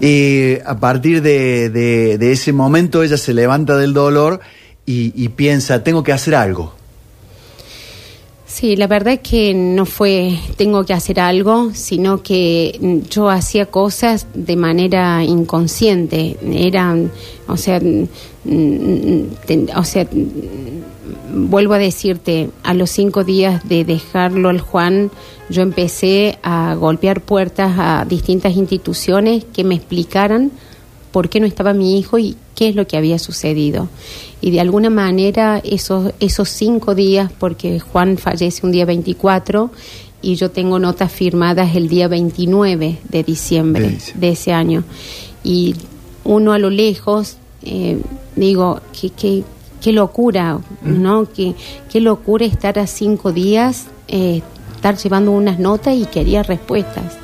[0.00, 4.40] Y a partir de, de- de ese momento ella se levanta del dolor
[4.88, 6.72] y, y piensa, tengo que hacer algo.
[8.46, 13.28] Sí, la verdad es que no fue tengo que hacer algo, sino que mm, yo
[13.28, 16.38] hacía cosas de manera inconsciente.
[16.50, 17.12] Eran,
[17.46, 18.06] o sea, mm,
[18.46, 20.08] mm, ten- o sea,
[21.34, 25.10] vuelvo a decirte, a los cinco días de dejarlo al Juan,
[25.50, 30.50] yo empecé a golpear puertas a distintas instituciones que me explicaran
[31.10, 33.88] por qué no estaba mi hijo y qué es lo que había sucedido.
[34.40, 39.70] Y de alguna manera esos, esos cinco días, porque Juan fallece un día 24
[40.20, 44.84] y yo tengo notas firmadas el día 29 de diciembre De ese año.
[45.44, 45.74] Y
[46.24, 48.00] uno a lo lejos, eh,
[48.36, 49.44] digo, qué, qué,
[49.80, 51.28] qué locura, ¿no?
[51.32, 51.54] Qué,
[51.90, 54.42] qué locura estar a cinco días, eh,
[54.74, 57.16] estar llevando unas notas y quería respuestas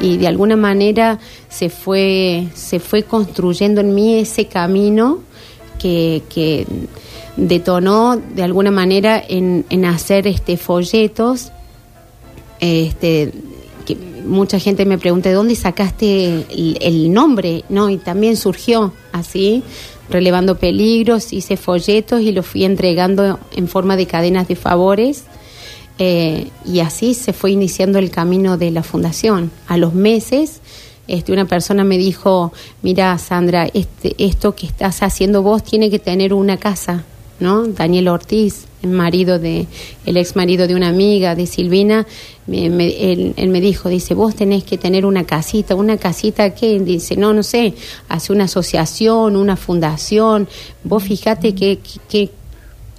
[0.00, 5.20] y de alguna manera se fue se fue construyendo en mí ese camino
[5.78, 6.66] que, que
[7.36, 11.50] detonó de alguna manera en, en hacer este folletos
[12.60, 13.32] este
[13.86, 18.92] que mucha gente me pregunta de dónde sacaste el, el nombre no y también surgió
[19.12, 19.62] así
[20.10, 25.24] relevando peligros hice folletos y los fui entregando en forma de cadenas de favores
[25.98, 29.50] eh, y así se fue iniciando el camino de la fundación.
[29.66, 30.60] A los meses,
[31.08, 35.98] este, una persona me dijo, mira Sandra, este, esto que estás haciendo vos tiene que
[35.98, 37.04] tener una casa,
[37.40, 37.66] ¿no?
[37.66, 39.66] Daniel Ortiz, el marido de,
[40.06, 42.06] el ex marido de una amiga de Silvina,
[42.46, 46.78] me- él, él me dijo, dice, vos tenés que tener una casita, una casita que,
[46.78, 47.74] dice, no, no sé,
[48.08, 50.46] hace una asociación, una fundación,
[50.84, 52.37] vos fíjate que, que, que-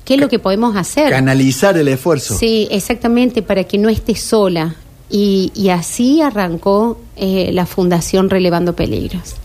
[0.06, 1.12] qué es lo que podemos hacer.
[1.12, 2.38] Canalizar el esfuerzo.
[2.38, 4.76] Sí, exactamente, para que no esté sola.
[5.10, 9.36] Y, y así arrancó eh, la Fundación Relevando Peligros.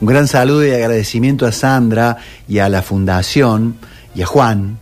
[0.00, 3.76] Un gran saludo y agradecimiento a Sandra y a la Fundación
[4.14, 4.78] y a Juan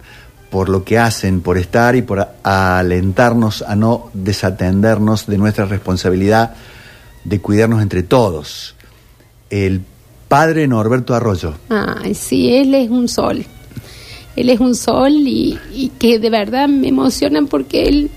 [0.50, 6.54] por lo que hacen, por estar y por alentarnos a no desatendernos de nuestra responsabilidad
[7.24, 8.74] de cuidarnos entre todos.
[9.48, 9.82] El
[10.28, 11.54] padre Norberto Arroyo.
[11.68, 13.44] Ay, sí, él es un sol.
[14.36, 18.10] Él es un sol y, y que de verdad me emocionan porque él,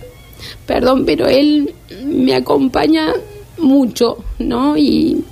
[0.65, 1.73] perdón, pero él
[2.05, 3.13] me acompaña
[3.57, 4.77] mucho, ¿no?
[4.77, 5.23] Y,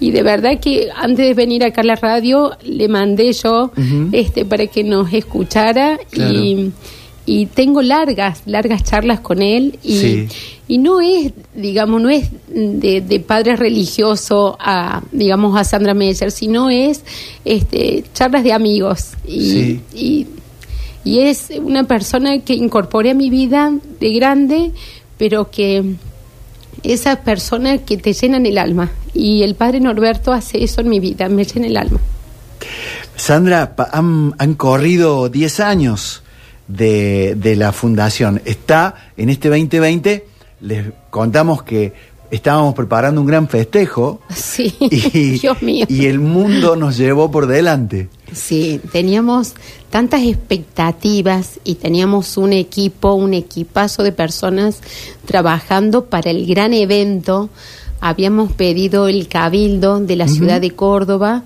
[0.00, 3.70] y de verdad que antes de venir acá a la radio le mandé yo
[4.12, 6.34] este para que nos escuchara Claro.
[6.34, 6.72] y,
[7.26, 10.28] y tengo largas, largas charlas con él y, Sí.
[10.68, 16.30] y no es, digamos, no es de, de padre religioso a, digamos, a Sandra Meyer,
[16.30, 17.02] sino es
[17.44, 19.10] este, charlas de amigos.
[19.26, 19.80] Y, Sí.
[19.94, 20.26] y,
[21.04, 24.72] y es una persona que incorporé a mi vida de grande,
[25.18, 25.84] pero que
[26.82, 28.90] esas personas que te llenan el alma.
[29.14, 32.00] Y el padre Norberto hace eso en mi vida, me llena el alma.
[33.16, 36.22] Sandra, han, han corrido 10 años
[36.70, 38.40] de, de la fundación.
[38.44, 40.26] Está en este 2020,
[40.60, 41.92] les contamos que
[42.30, 45.86] estábamos preparando un gran festejo Sí, y, Dios mío.
[45.88, 48.08] y el mundo nos llevó por delante.
[48.32, 49.54] Sí, teníamos
[49.90, 54.78] tantas expectativas y teníamos un equipo, un equipazo de personas
[55.26, 57.50] trabajando para el gran evento.
[58.00, 61.42] Habíamos pedido el cabildo de la ciudad de Córdoba,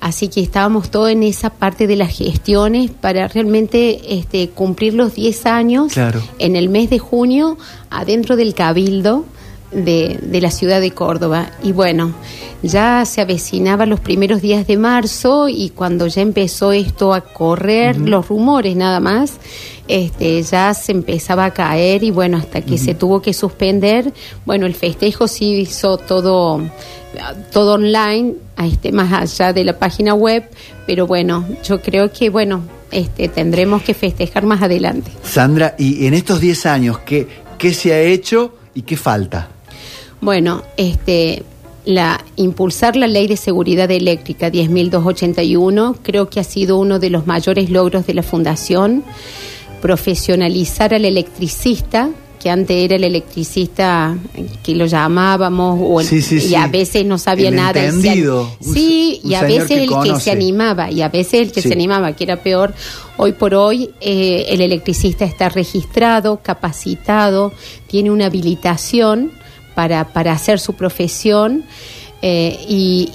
[0.00, 5.14] así que estábamos todos en esa parte de las gestiones para realmente este, cumplir los
[5.14, 6.22] 10 años Claro.
[6.38, 7.56] en el mes de junio
[7.90, 9.24] adentro del cabildo
[9.72, 11.50] de, de la ciudad de Córdoba.
[11.62, 12.14] Y bueno,
[12.62, 17.98] ya se avecinaban los primeros días de marzo y cuando ya empezó esto a correr,
[17.98, 19.34] los rumores nada más,
[19.88, 24.12] este, ya se empezaba a caer y bueno, hasta que se tuvo que suspender,
[24.44, 26.60] bueno, el festejo sí hizo todo
[27.52, 30.44] todo online, a este, más allá de la página web,
[30.86, 35.10] pero bueno, yo creo que bueno, este, tendremos que festejar más adelante.
[35.22, 37.26] Sandra, y en estos 10 años, ¿qué,
[37.58, 39.48] qué se ha hecho y qué falta?
[40.20, 41.42] Bueno, este,
[41.84, 47.26] la impulsar la ley de seguridad eléctrica 10.281 creo que ha sido uno de los
[47.26, 49.04] mayores logros de la fundación.
[49.80, 54.16] Profesionalizar al electricista que antes era el electricista
[54.62, 57.90] que lo llamábamos o el- Sí, sí, y a veces no sabía El nada y
[58.02, 58.14] se-
[58.74, 61.62] sí un y a veces que el que se animaba y a veces el que
[61.62, 62.74] se animaba que era peor
[63.16, 67.52] hoy por hoy eh, el electricista está registrado capacitado
[67.86, 69.32] tiene una habilitación
[69.74, 71.64] para, para hacer su profesión
[72.22, 73.10] eh, y,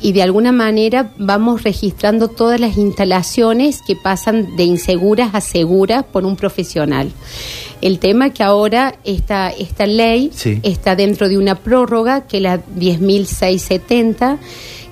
[0.00, 5.40] y- y de alguna manera vamos registrando todas las instalaciones que pasan de inseguras a
[5.40, 7.10] seguras por un profesional.
[7.82, 10.58] El tema que ahora esta, esta ley Sí.
[10.62, 14.38] está dentro de una prórroga que es la 10.670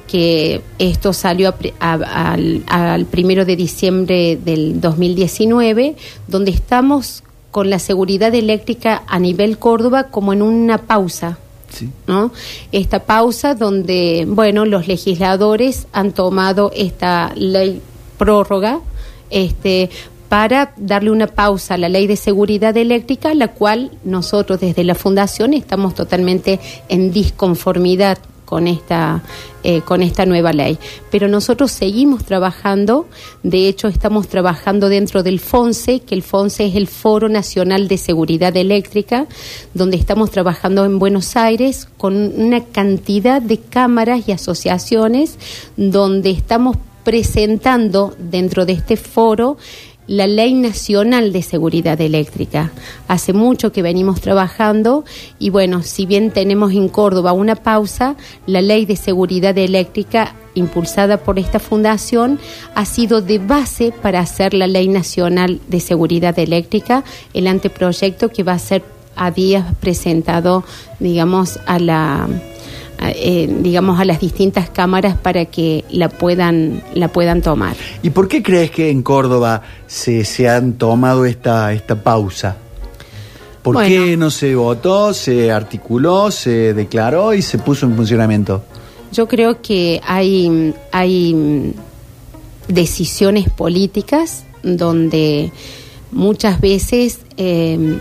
[0.06, 1.48] que esto salió
[1.80, 5.96] a a- al, al primero de diciembre del 2019,
[6.28, 11.38] donde estamos con la seguridad eléctrica a nivel Córdoba como en una pausa.
[12.06, 12.32] ¿No?
[12.72, 17.80] Esta pausa donde, bueno, los legisladores han tomado esta ley
[18.18, 18.80] prórroga
[19.30, 19.90] este,
[20.28, 24.94] para darle una pausa a la ley de seguridad eléctrica, la cual nosotros desde la
[24.94, 28.18] Fundación estamos totalmente en disconformidad
[28.54, 29.20] con esta
[29.64, 30.78] eh, con esta nueva ley.
[31.10, 33.08] Pero nosotros seguimos trabajando,
[33.42, 37.98] de hecho estamos trabajando dentro del FONSE, que el FONSE es el Foro Nacional de
[37.98, 39.26] Seguridad Eléctrica,
[39.72, 45.36] donde estamos trabajando en Buenos Aires con una cantidad de cámaras y asociaciones
[45.76, 49.56] donde estamos presentando dentro de este foro
[50.06, 52.70] la Ley Nacional de Seguridad Eléctrica.
[53.08, 55.04] Hace mucho que venimos trabajando
[55.38, 61.16] y bueno, si bien tenemos en Córdoba una pausa, la Ley de Seguridad Eléctrica impulsada
[61.18, 62.38] por esta fundación
[62.74, 68.44] ha sido de base para hacer la Ley Nacional de Seguridad Eléctrica, el anteproyecto que
[68.44, 68.82] va a ser
[69.16, 70.64] a días presentado,
[70.98, 72.28] digamos, a la
[73.00, 77.76] eh, digamos a las distintas cámaras para que la puedan la puedan tomar.
[78.02, 82.56] ¿Y por qué crees que en Córdoba se, se han tomado esta esta pausa?
[83.62, 83.88] ¿Por Bueno.
[83.88, 88.62] qué no se votó, se articuló, se declaró y se puso en funcionamiento?
[89.10, 91.72] Yo creo que hay, hay
[92.68, 95.50] decisiones políticas donde
[96.12, 97.96] muchas veces eh,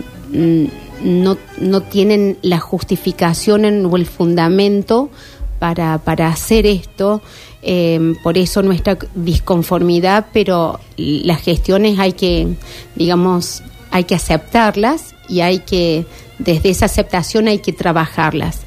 [1.02, 5.10] no, no tienen la justificación en- o el fundamento
[5.58, 7.20] para, para hacer esto.
[7.66, 12.48] eh, por eso nuestra disconformidad, pero las gestiones hay que,
[12.94, 16.04] digamos, hay que aceptarlas y hay que,
[16.38, 18.60] desde esa aceptación hay que trabajarlas.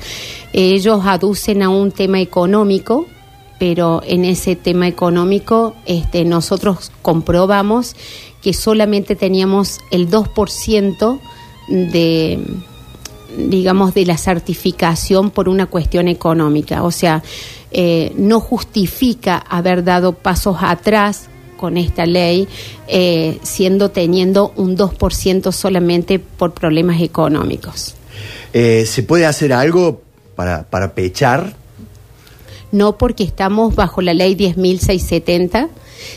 [0.54, 3.06] Ellos aducen a un tema económico,
[3.60, 7.96] pero en ese tema económico este, nosotros comprobamos
[8.42, 11.20] que solamente teníamos el 2%
[11.68, 12.40] de
[13.38, 16.84] digamos, de la certificación por una cuestión económica.
[16.84, 17.22] O sea,
[17.72, 22.48] eh, no justifica haber dado pasos atrás con esta ley,
[22.88, 27.96] eh, siendo teniendo un 2% solamente por problemas económicos.
[28.54, 30.02] Eh, ¿Se puede hacer algo
[30.36, 31.56] para, para pechar?
[32.72, 35.70] no porque estamos bajo la ley 10.670.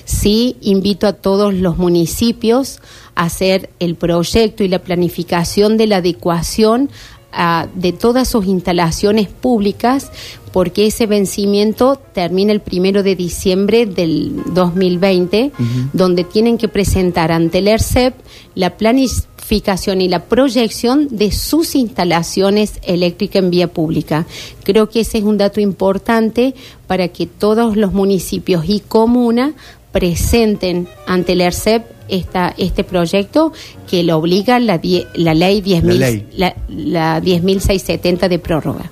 [0.05, 2.81] Sí invito a todos los municipios
[3.15, 6.91] hacer el proyecto y la planificación de la adecuación
[7.33, 10.11] ah, de todas sus instalaciones públicas
[10.53, 15.53] porque ese vencimiento termina el primero de diciembre del 2020,
[15.93, 18.15] donde tienen que presentar ante el ERCEP
[18.55, 24.27] la planificación y la proyección de sus instalaciones eléctricas en vía pública.
[24.65, 26.55] Creo que ese es un dato importante
[26.87, 29.53] para que todos los municipios y comunas
[29.93, 33.53] presenten ante el ERCEP esta, este proyecto
[33.89, 38.91] que lo obliga la, die- la ley 10.000 La la, la 10.670 de prórroga.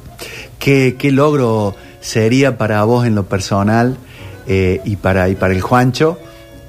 [0.59, 3.97] ¿Qué, qué logro sería para vos en lo personal
[4.47, 6.19] eh, y, para, y para el Juancho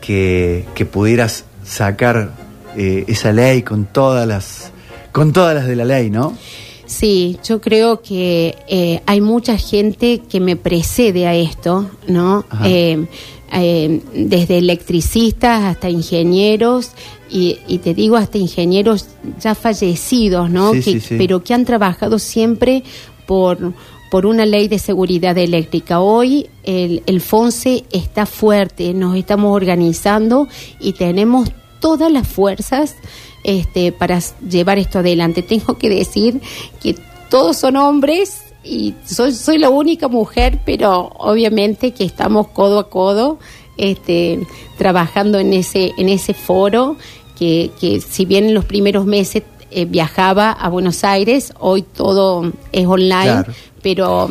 [0.01, 2.31] que, que pudieras sacar
[2.77, 4.71] eh, esa ley con todas las
[5.11, 6.37] con todas las de la ley, ¿no?
[6.85, 12.45] Sí, yo creo que eh, hay mucha gente que me precede a esto, ¿no?
[12.63, 13.05] Eh,
[13.53, 16.91] eh, desde electricistas hasta ingenieros,
[17.29, 19.05] y, y te digo hasta ingenieros
[19.39, 20.73] ya fallecidos, ¿no?
[20.73, 21.15] Sí, Que- sí, sí.
[21.17, 22.83] Pero que han trabajado siempre
[23.27, 23.73] por,
[24.09, 25.99] por una ley de seguridad eléctrica.
[25.99, 30.47] Hoy el, el FONSE está fuerte, nos estamos organizando
[30.79, 32.95] y tenemos todas las fuerzas
[33.43, 34.19] este, para
[34.49, 35.43] llevar esto adelante.
[35.43, 36.41] Tengo que decir
[36.81, 36.95] que
[37.29, 42.89] todos son hombres y soy, soy la única mujer, pero obviamente que estamos codo a
[42.89, 43.39] codo
[43.77, 44.39] este,
[44.77, 46.97] trabajando en ese, en ese foro,
[47.37, 52.51] que, que si bien en los primeros meses eh, viajaba a Buenos Aires, hoy todo
[52.71, 53.53] es online, Claro.
[53.81, 54.29] pero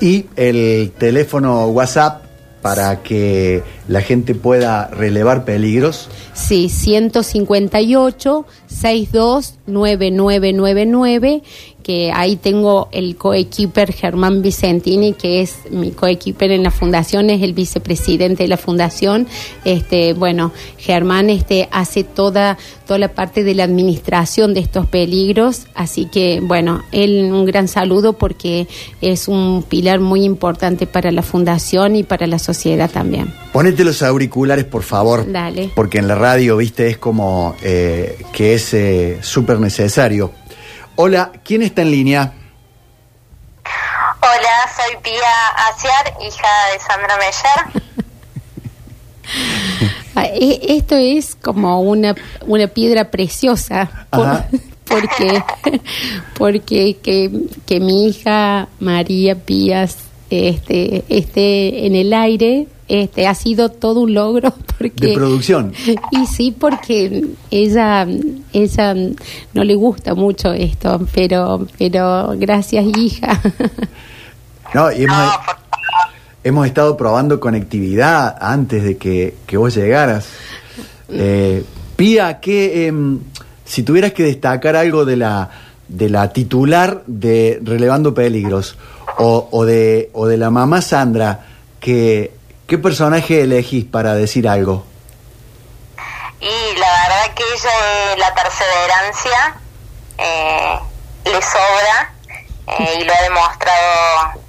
[0.00, 2.29] Y el teléfono WhatsApp
[2.62, 6.08] para que la gente pueda relevar peligros.
[6.34, 11.42] Sí, 158 629999
[11.82, 17.42] que ahí tengo el coequiper Germán Vicentini, que es mi coequiper en la fundación, es
[17.42, 19.26] el vicepresidente de la fundación.
[19.64, 25.66] Este, bueno, Germán este, hace toda, toda la parte de la administración de estos peligros,
[25.74, 28.66] así que bueno, él un gran saludo porque
[29.00, 33.32] es un pilar muy importante para la fundación y para la sociedad también.
[33.52, 35.30] Ponete los auriculares, por favor.
[35.30, 35.70] Dale.
[35.74, 40.32] Porque en la radio, viste, es como eh, que es eh, súper necesario.
[41.02, 42.32] Hola, ¿quién está en línea?
[44.20, 45.22] Hola, soy Pía
[45.70, 47.82] Aciar, hija de Sandra Meyer.
[50.16, 52.14] Ah, e- Esto es como una,
[52.46, 54.06] una piedra preciosa.
[54.10, 54.44] por-
[54.84, 55.42] porque
[56.36, 57.30] porque que,
[57.64, 59.96] que mi hija María Pías
[60.28, 65.72] este, esté en el aire este ha sido todo un logro porque De producción.
[66.10, 68.06] y sí porque ella
[68.52, 68.94] ella
[69.54, 73.40] no le gusta mucho esto pero pero gracias hija
[74.74, 75.56] No, y hemos, No, favor.
[76.44, 80.28] hemos estado probando conectividad antes de que, que vos llegaras.
[81.08, 81.64] Eh,
[81.96, 83.18] Pía, que em,
[83.64, 85.50] si tuvieras que destacar algo de la
[85.88, 88.76] de la titular de Relevando Peligros
[89.18, 91.46] o, o de o de la mamá Sandra,
[91.80, 92.30] que
[92.70, 94.86] ¿qué personaje elegís para decir algo?
[96.38, 99.54] Y la verdad que ella, la perseverancia
[100.16, 100.78] eh,
[101.24, 102.14] le sobra
[102.68, 104.40] eh, y lo ha demostrado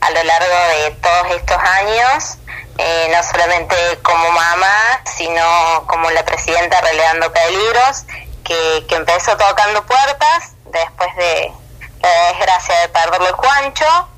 [0.00, 2.38] a lo largo de todos estos años,
[2.78, 8.04] eh, no solamente como mamá, sino como la presidenta relevando peligros,
[8.44, 11.52] que, empezó tocando puertas después de
[12.00, 14.08] la desgracia de perderle el Juancho,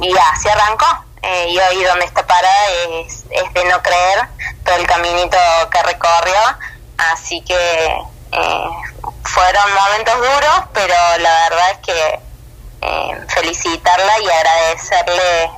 [0.00, 1.03] y así arrancó.
[1.26, 2.68] Eh, y hoy donde está parada
[3.06, 4.28] es, es de no creer
[4.64, 5.38] todo el caminito
[5.70, 6.34] que recorrió,
[6.98, 8.68] así que eh,
[9.22, 12.20] fueron momentos duros, pero la verdad es que
[12.82, 15.50] eh, felicitarla y agradecerle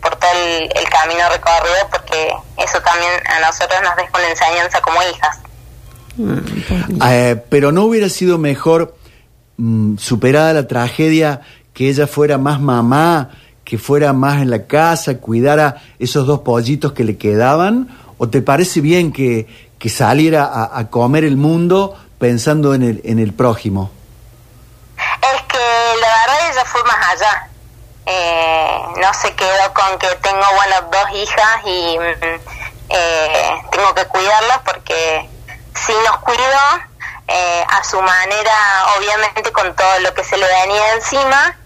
[0.00, 4.80] por todo el, el camino recorrido, porque eso también a nosotros nos deja una enseñanza
[4.80, 5.38] como hijas.
[7.04, 8.96] Eh, pero no hubiera sido mejor
[9.56, 11.40] mm, superada la tragedia
[11.72, 13.30] que ella fuera más mamá,
[13.64, 17.88] que fuera más en la casa, cuidara esos dos pollitos que le quedaban,
[18.18, 19.46] o te parece bien que,
[19.78, 23.90] que saliera a, comer el mundo pensando en el, en el prójimo?
[24.98, 25.58] Es que
[26.00, 27.48] la verdad ella fue más allá.
[28.04, 32.40] Eh, no se quedó con que tengo, bueno, dos hijas y mm,
[32.90, 35.28] eh, tengo que cuidarlas porque
[35.74, 36.58] sí nos cuido
[37.28, 38.52] eh, a su manera,
[38.98, 41.56] obviamente con todo lo que se le venía encima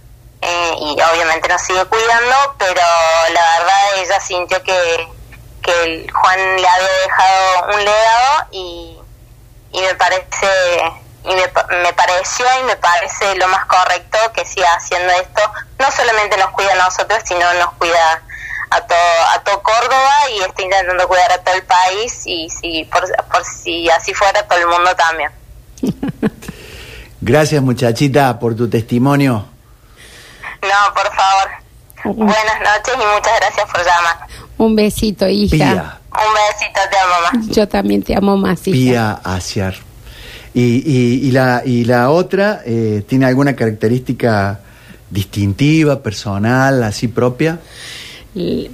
[0.44, 2.82] eh, y obviamente nos sigue cuidando, pero
[3.32, 5.08] la verdad ella sintió que,
[5.62, 8.98] que Juan le había dejado un legado y,
[9.72, 10.46] y me parece
[11.24, 15.40] y me, me pareció y me parece lo más correcto que siga haciendo esto
[15.78, 18.22] no solamente nos cuida a nosotros sino nos cuida
[18.68, 18.98] a todo
[19.34, 23.42] a todo Córdoba y está intentando cuidar a todo el país y si por, por
[23.42, 25.30] si así fuera todo el mundo también
[27.26, 29.46] Gracias muchachita por tu testimonio.
[30.64, 34.16] No por favor buenas noches y muchas gracias por llamar
[34.58, 38.76] un besito hija Pía, un besito te amo mamá yo también te amo más hija
[38.76, 39.74] Pía Asiar.
[40.54, 44.60] Y, y, y la, y la otra, eh, ¿tiene alguna característica
[45.10, 47.58] distintiva, personal, así propia?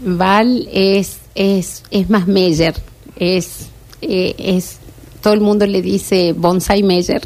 [0.04, 2.74] Val es, es, es más Meyer,
[3.16, 3.68] es,
[4.02, 4.76] eh, es,
[5.22, 7.22] todo el mundo le dice bonsai Meyer.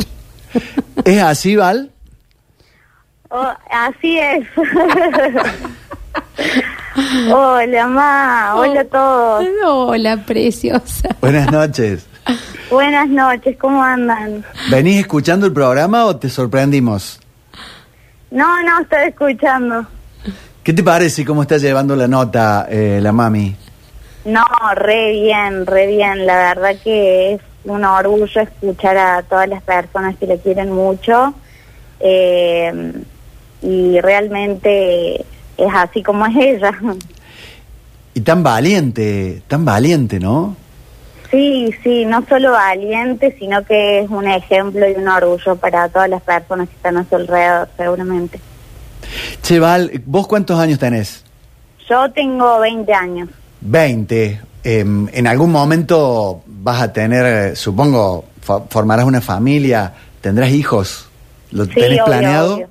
[1.05, 1.91] ¿Es así, Val?
[3.37, 4.47] Oh, así es.
[7.33, 8.55] hola, ma.
[8.55, 9.45] Hola a todos.
[9.65, 11.09] Hola, preciosa.
[11.21, 12.07] Buenas noches.
[12.71, 14.45] Buenas noches, ¿cómo andan?
[14.71, 17.19] ¿Venís escuchando el programa o te sorprendimos?
[18.31, 19.85] No, no, estoy escuchando.
[20.63, 23.57] ¿Qué te parece cómo está llevando la nota eh, la mami?
[24.27, 24.45] No,
[24.77, 26.25] re bien, re bien.
[26.25, 31.35] La verdad que es un orgullo escuchar a todas las personas que le quieren mucho.
[31.99, 32.93] Eh,
[33.65, 35.17] y realmente
[35.57, 36.73] es así como es ella.
[38.15, 40.57] Y tan valiente, tan valiente, ¿no?
[41.31, 46.09] Sí, sí, no solo valiente, sino que es un ejemplo y un orgullo para todas
[46.09, 48.39] las personas que están a su alrededor, seguramente.
[49.43, 51.25] Cheval, ¿vos cuántos años tenés?
[51.89, 53.29] Yo tengo 20 años.
[53.61, 54.41] 20.
[54.63, 61.09] Em, en algún momento vas a tener, eh, supongo, fo- formarás una familia, tendrás hijos.
[61.51, 62.55] ¿Lo Sí, tenés obvio, planeado?
[62.55, 62.69] obvio.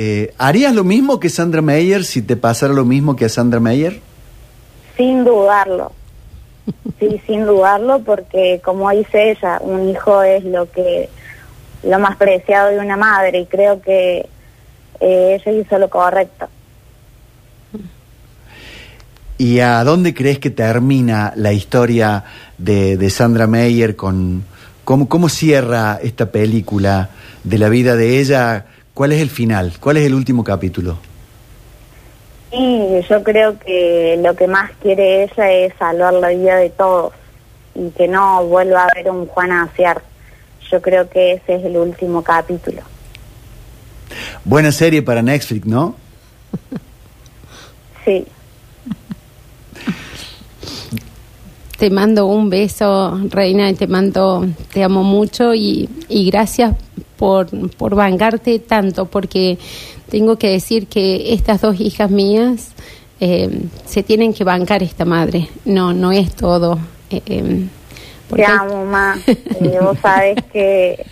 [0.00, 3.58] Eh, ¿Harías lo mismo que Sandra Meyer si te pasara lo mismo que a Sandra
[3.58, 3.98] Meyer?
[4.96, 5.90] Sin dudarlo.
[7.00, 11.08] Sí, sin dudarlo, porque como dice ella, un hijo es lo que
[11.82, 14.28] lo más preciado de una madre y creo que
[15.00, 16.46] eh, ella hizo lo correcto.
[19.36, 22.22] ¿Y a dónde crees que termina la historia
[22.56, 24.44] de, de Sandra Meyer con
[24.84, 27.10] cómo, cómo cierra esta película
[27.42, 28.66] de la vida de ella?
[28.98, 29.74] ¿Cuál es el final?
[29.78, 30.98] ¿Cuál es el último capítulo?
[32.50, 37.12] Y yo creo que lo que más quiere ella es salvar la vida de todos
[37.76, 40.02] y que no vuelva a haber un Juan Aciar.
[40.68, 42.82] Yo creo que ese es el último capítulo.
[44.44, 45.94] Buena serie para Netflix, ¿no?
[48.04, 48.26] Sí.
[51.78, 56.74] Te mando un beso, Reina, y te mando, te amo mucho y, y gracias
[57.18, 59.58] por, por bancarte tanto, porque
[60.10, 62.68] tengo que decir que estas dos hijas mías
[63.20, 63.50] eh,
[63.84, 65.48] se tienen que bancar esta madre.
[65.66, 66.78] No, no es todo.
[67.10, 67.66] eh, eh,
[68.28, 69.16] porque Te amo, ma.
[69.26, 71.04] Eh, vos sabés que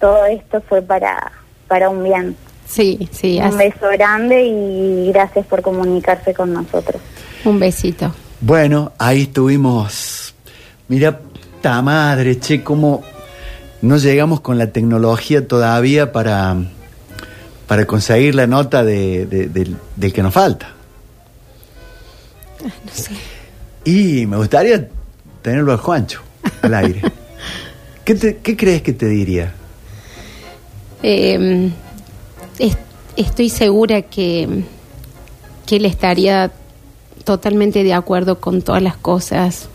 [0.00, 1.32] todo esto fue para,
[1.68, 2.36] para un bien.
[2.66, 7.02] Sí, sí, Un así- beso grande y gracias por comunicarse con nosotros.
[7.44, 8.12] un besito.
[8.40, 10.34] Bueno, ahí estuvimos.
[10.88, 11.18] Mira,
[11.60, 13.02] ta madre, che, cómo
[13.82, 16.56] no llegamos con la tecnología todavía para,
[17.66, 20.70] para conseguir la nota de, de- del- del que nos falta.
[22.62, 23.10] No sé.
[23.84, 24.88] Y me gustaría
[25.42, 26.20] tenerlo al Juancho,
[26.62, 27.02] al aire.
[28.04, 29.52] ¿Qué, te- qué crees que te diría?
[31.02, 31.70] Eh,
[32.58, 32.78] es-
[33.16, 34.62] estoy segura que,
[35.66, 36.52] que él estaría
[37.24, 39.68] totalmente de acuerdo con todas las cosas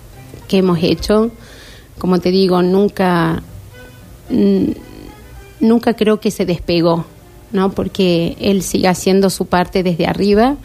[0.48, 1.32] que hemos hecho.
[1.98, 3.42] Como te digo, nunca,
[4.30, 7.06] nunca creo que se despegó,
[7.52, 7.72] ¿no?
[7.72, 10.58] Porque él sigue haciendo su parte desde arriba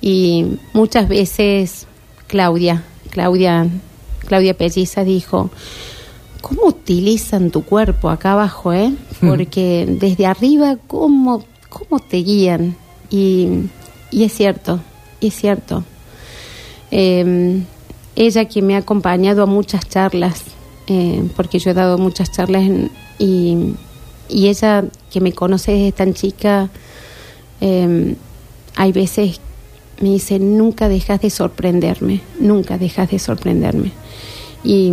[0.00, 1.86] y muchas veces
[2.26, 3.68] Claudia, Claudia,
[4.26, 5.50] Claudia Pelliza dijo,
[6.40, 8.92] ¿cómo utilizan tu cuerpo acá abajo, eh?
[9.20, 12.76] Porque desde arriba, ¿cómo, cómo te guían?
[13.10, 13.48] Y,
[14.10, 14.80] y es cierto,
[15.20, 15.84] y es cierto.
[16.90, 17.62] Eh,
[18.16, 20.42] ella que me ha acompañado a muchas charlas,
[20.92, 23.74] eh, porque yo he dado muchas charlas en- y,
[24.28, 26.68] y ella que me conoce desde tan chica,
[27.60, 28.16] eh,
[28.74, 29.40] hay veces
[30.00, 33.92] me dice, nunca dejas de sorprenderme, nunca dejas de sorprenderme.
[34.64, 34.90] Y,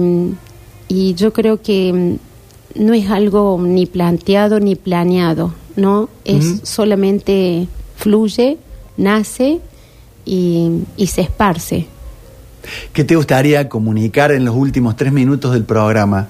[0.89, 6.09] y yo creo que mm, no es algo ni planteado ni planeado, ¿no?
[6.25, 8.57] Es solamente fluye,
[8.97, 9.61] nace
[10.25, 11.87] y, y se esparce.
[12.93, 16.27] ¿Qué te gustaría comunicar en los últimos tres minutos del programa?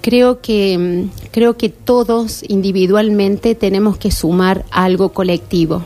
[0.00, 5.84] Creo que, mm, creo que todos individualmente tenemos que sumar algo colectivo.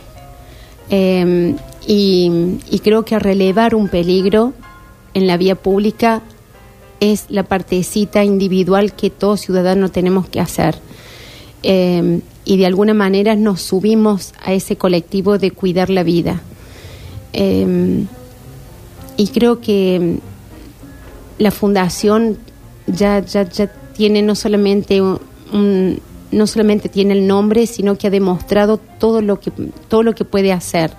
[0.91, 1.55] Eh,
[1.87, 4.53] y, creo que relevar un peligro
[5.15, 6.23] en la vía pública
[7.01, 10.79] es la partecita individual que todo ciudadano tenemos que hacer.
[11.63, 16.43] Eh, y de alguna manera nos subimos a ese colectivo de cuidar la vida.
[17.33, 18.05] Eh,
[19.17, 20.19] y creo que
[21.39, 22.39] la fundación
[22.87, 26.01] ya, ya, ya tiene no solamente un-
[26.33, 29.53] no solamente tiene el nombre, sino que ha demostrado todo lo que
[29.89, 30.91] todo lo que puede hacer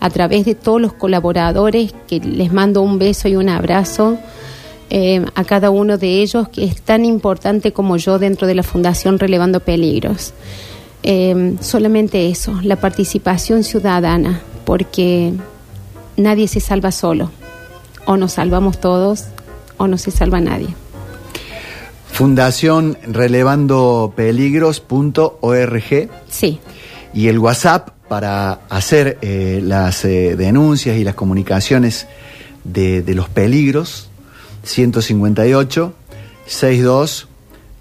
[0.00, 4.18] a través de todos los colaboradores que les mando un beso y un abrazo
[4.90, 8.62] eh, a cada uno de ellos que es tan importante como yo dentro de la
[8.62, 10.32] fundación relevando peligros.
[11.02, 15.32] Eh, solamente eso la participación ciudadana porque
[16.16, 17.30] nadie se salva solo
[18.06, 19.26] o nos salvamos todos
[19.76, 20.68] o no se salva nadie.
[22.10, 26.58] Fundación Relevando Peligros.org sí.
[27.12, 32.06] Y el WhatsApp para hacer eh, las eh, denuncias y las comunicaciones
[32.64, 34.08] de, de los peligros
[34.62, 35.92] 158
[36.46, 37.28] 62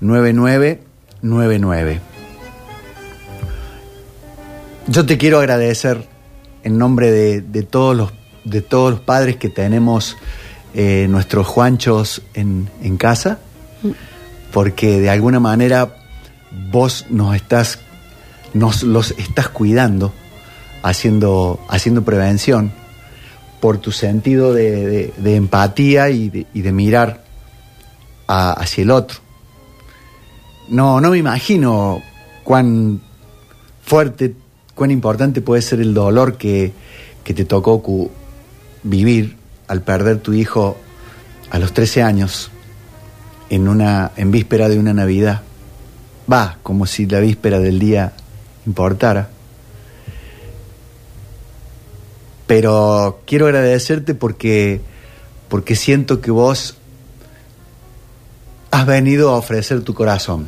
[0.02, 2.16] 9999
[4.88, 6.08] yo te quiero agradecer
[6.64, 8.12] en nombre de, de todos los
[8.46, 10.16] de todos los padres que tenemos
[10.74, 13.39] eh, nuestros Juanchos en, en casa
[14.56, 15.98] porque de alguna manera
[16.72, 17.80] vos nos estás
[18.54, 20.14] nos los estás cuidando
[20.82, 22.72] haciendo haciendo prevención
[23.60, 27.24] por tu sentido de, empatía y de, mirar
[28.28, 29.20] hacia el otro.
[30.70, 32.02] No, no me imagino
[32.43, 33.02] cuán
[33.82, 34.36] fuerte,
[34.76, 36.74] cuán importante puede ser el dolor que,
[37.24, 37.82] que te tocó
[38.86, 39.36] vivir
[39.68, 40.78] al perder tu hijo
[41.50, 42.52] a los 13 años
[43.50, 45.42] en una en víspera de una Navidad.
[46.32, 48.14] Va, como si la víspera del día
[48.66, 49.30] importara.
[52.48, 54.82] Pero quiero agradecerte porque
[55.50, 56.78] porque siento que vos
[58.72, 60.48] has venido a ofrecer tu corazón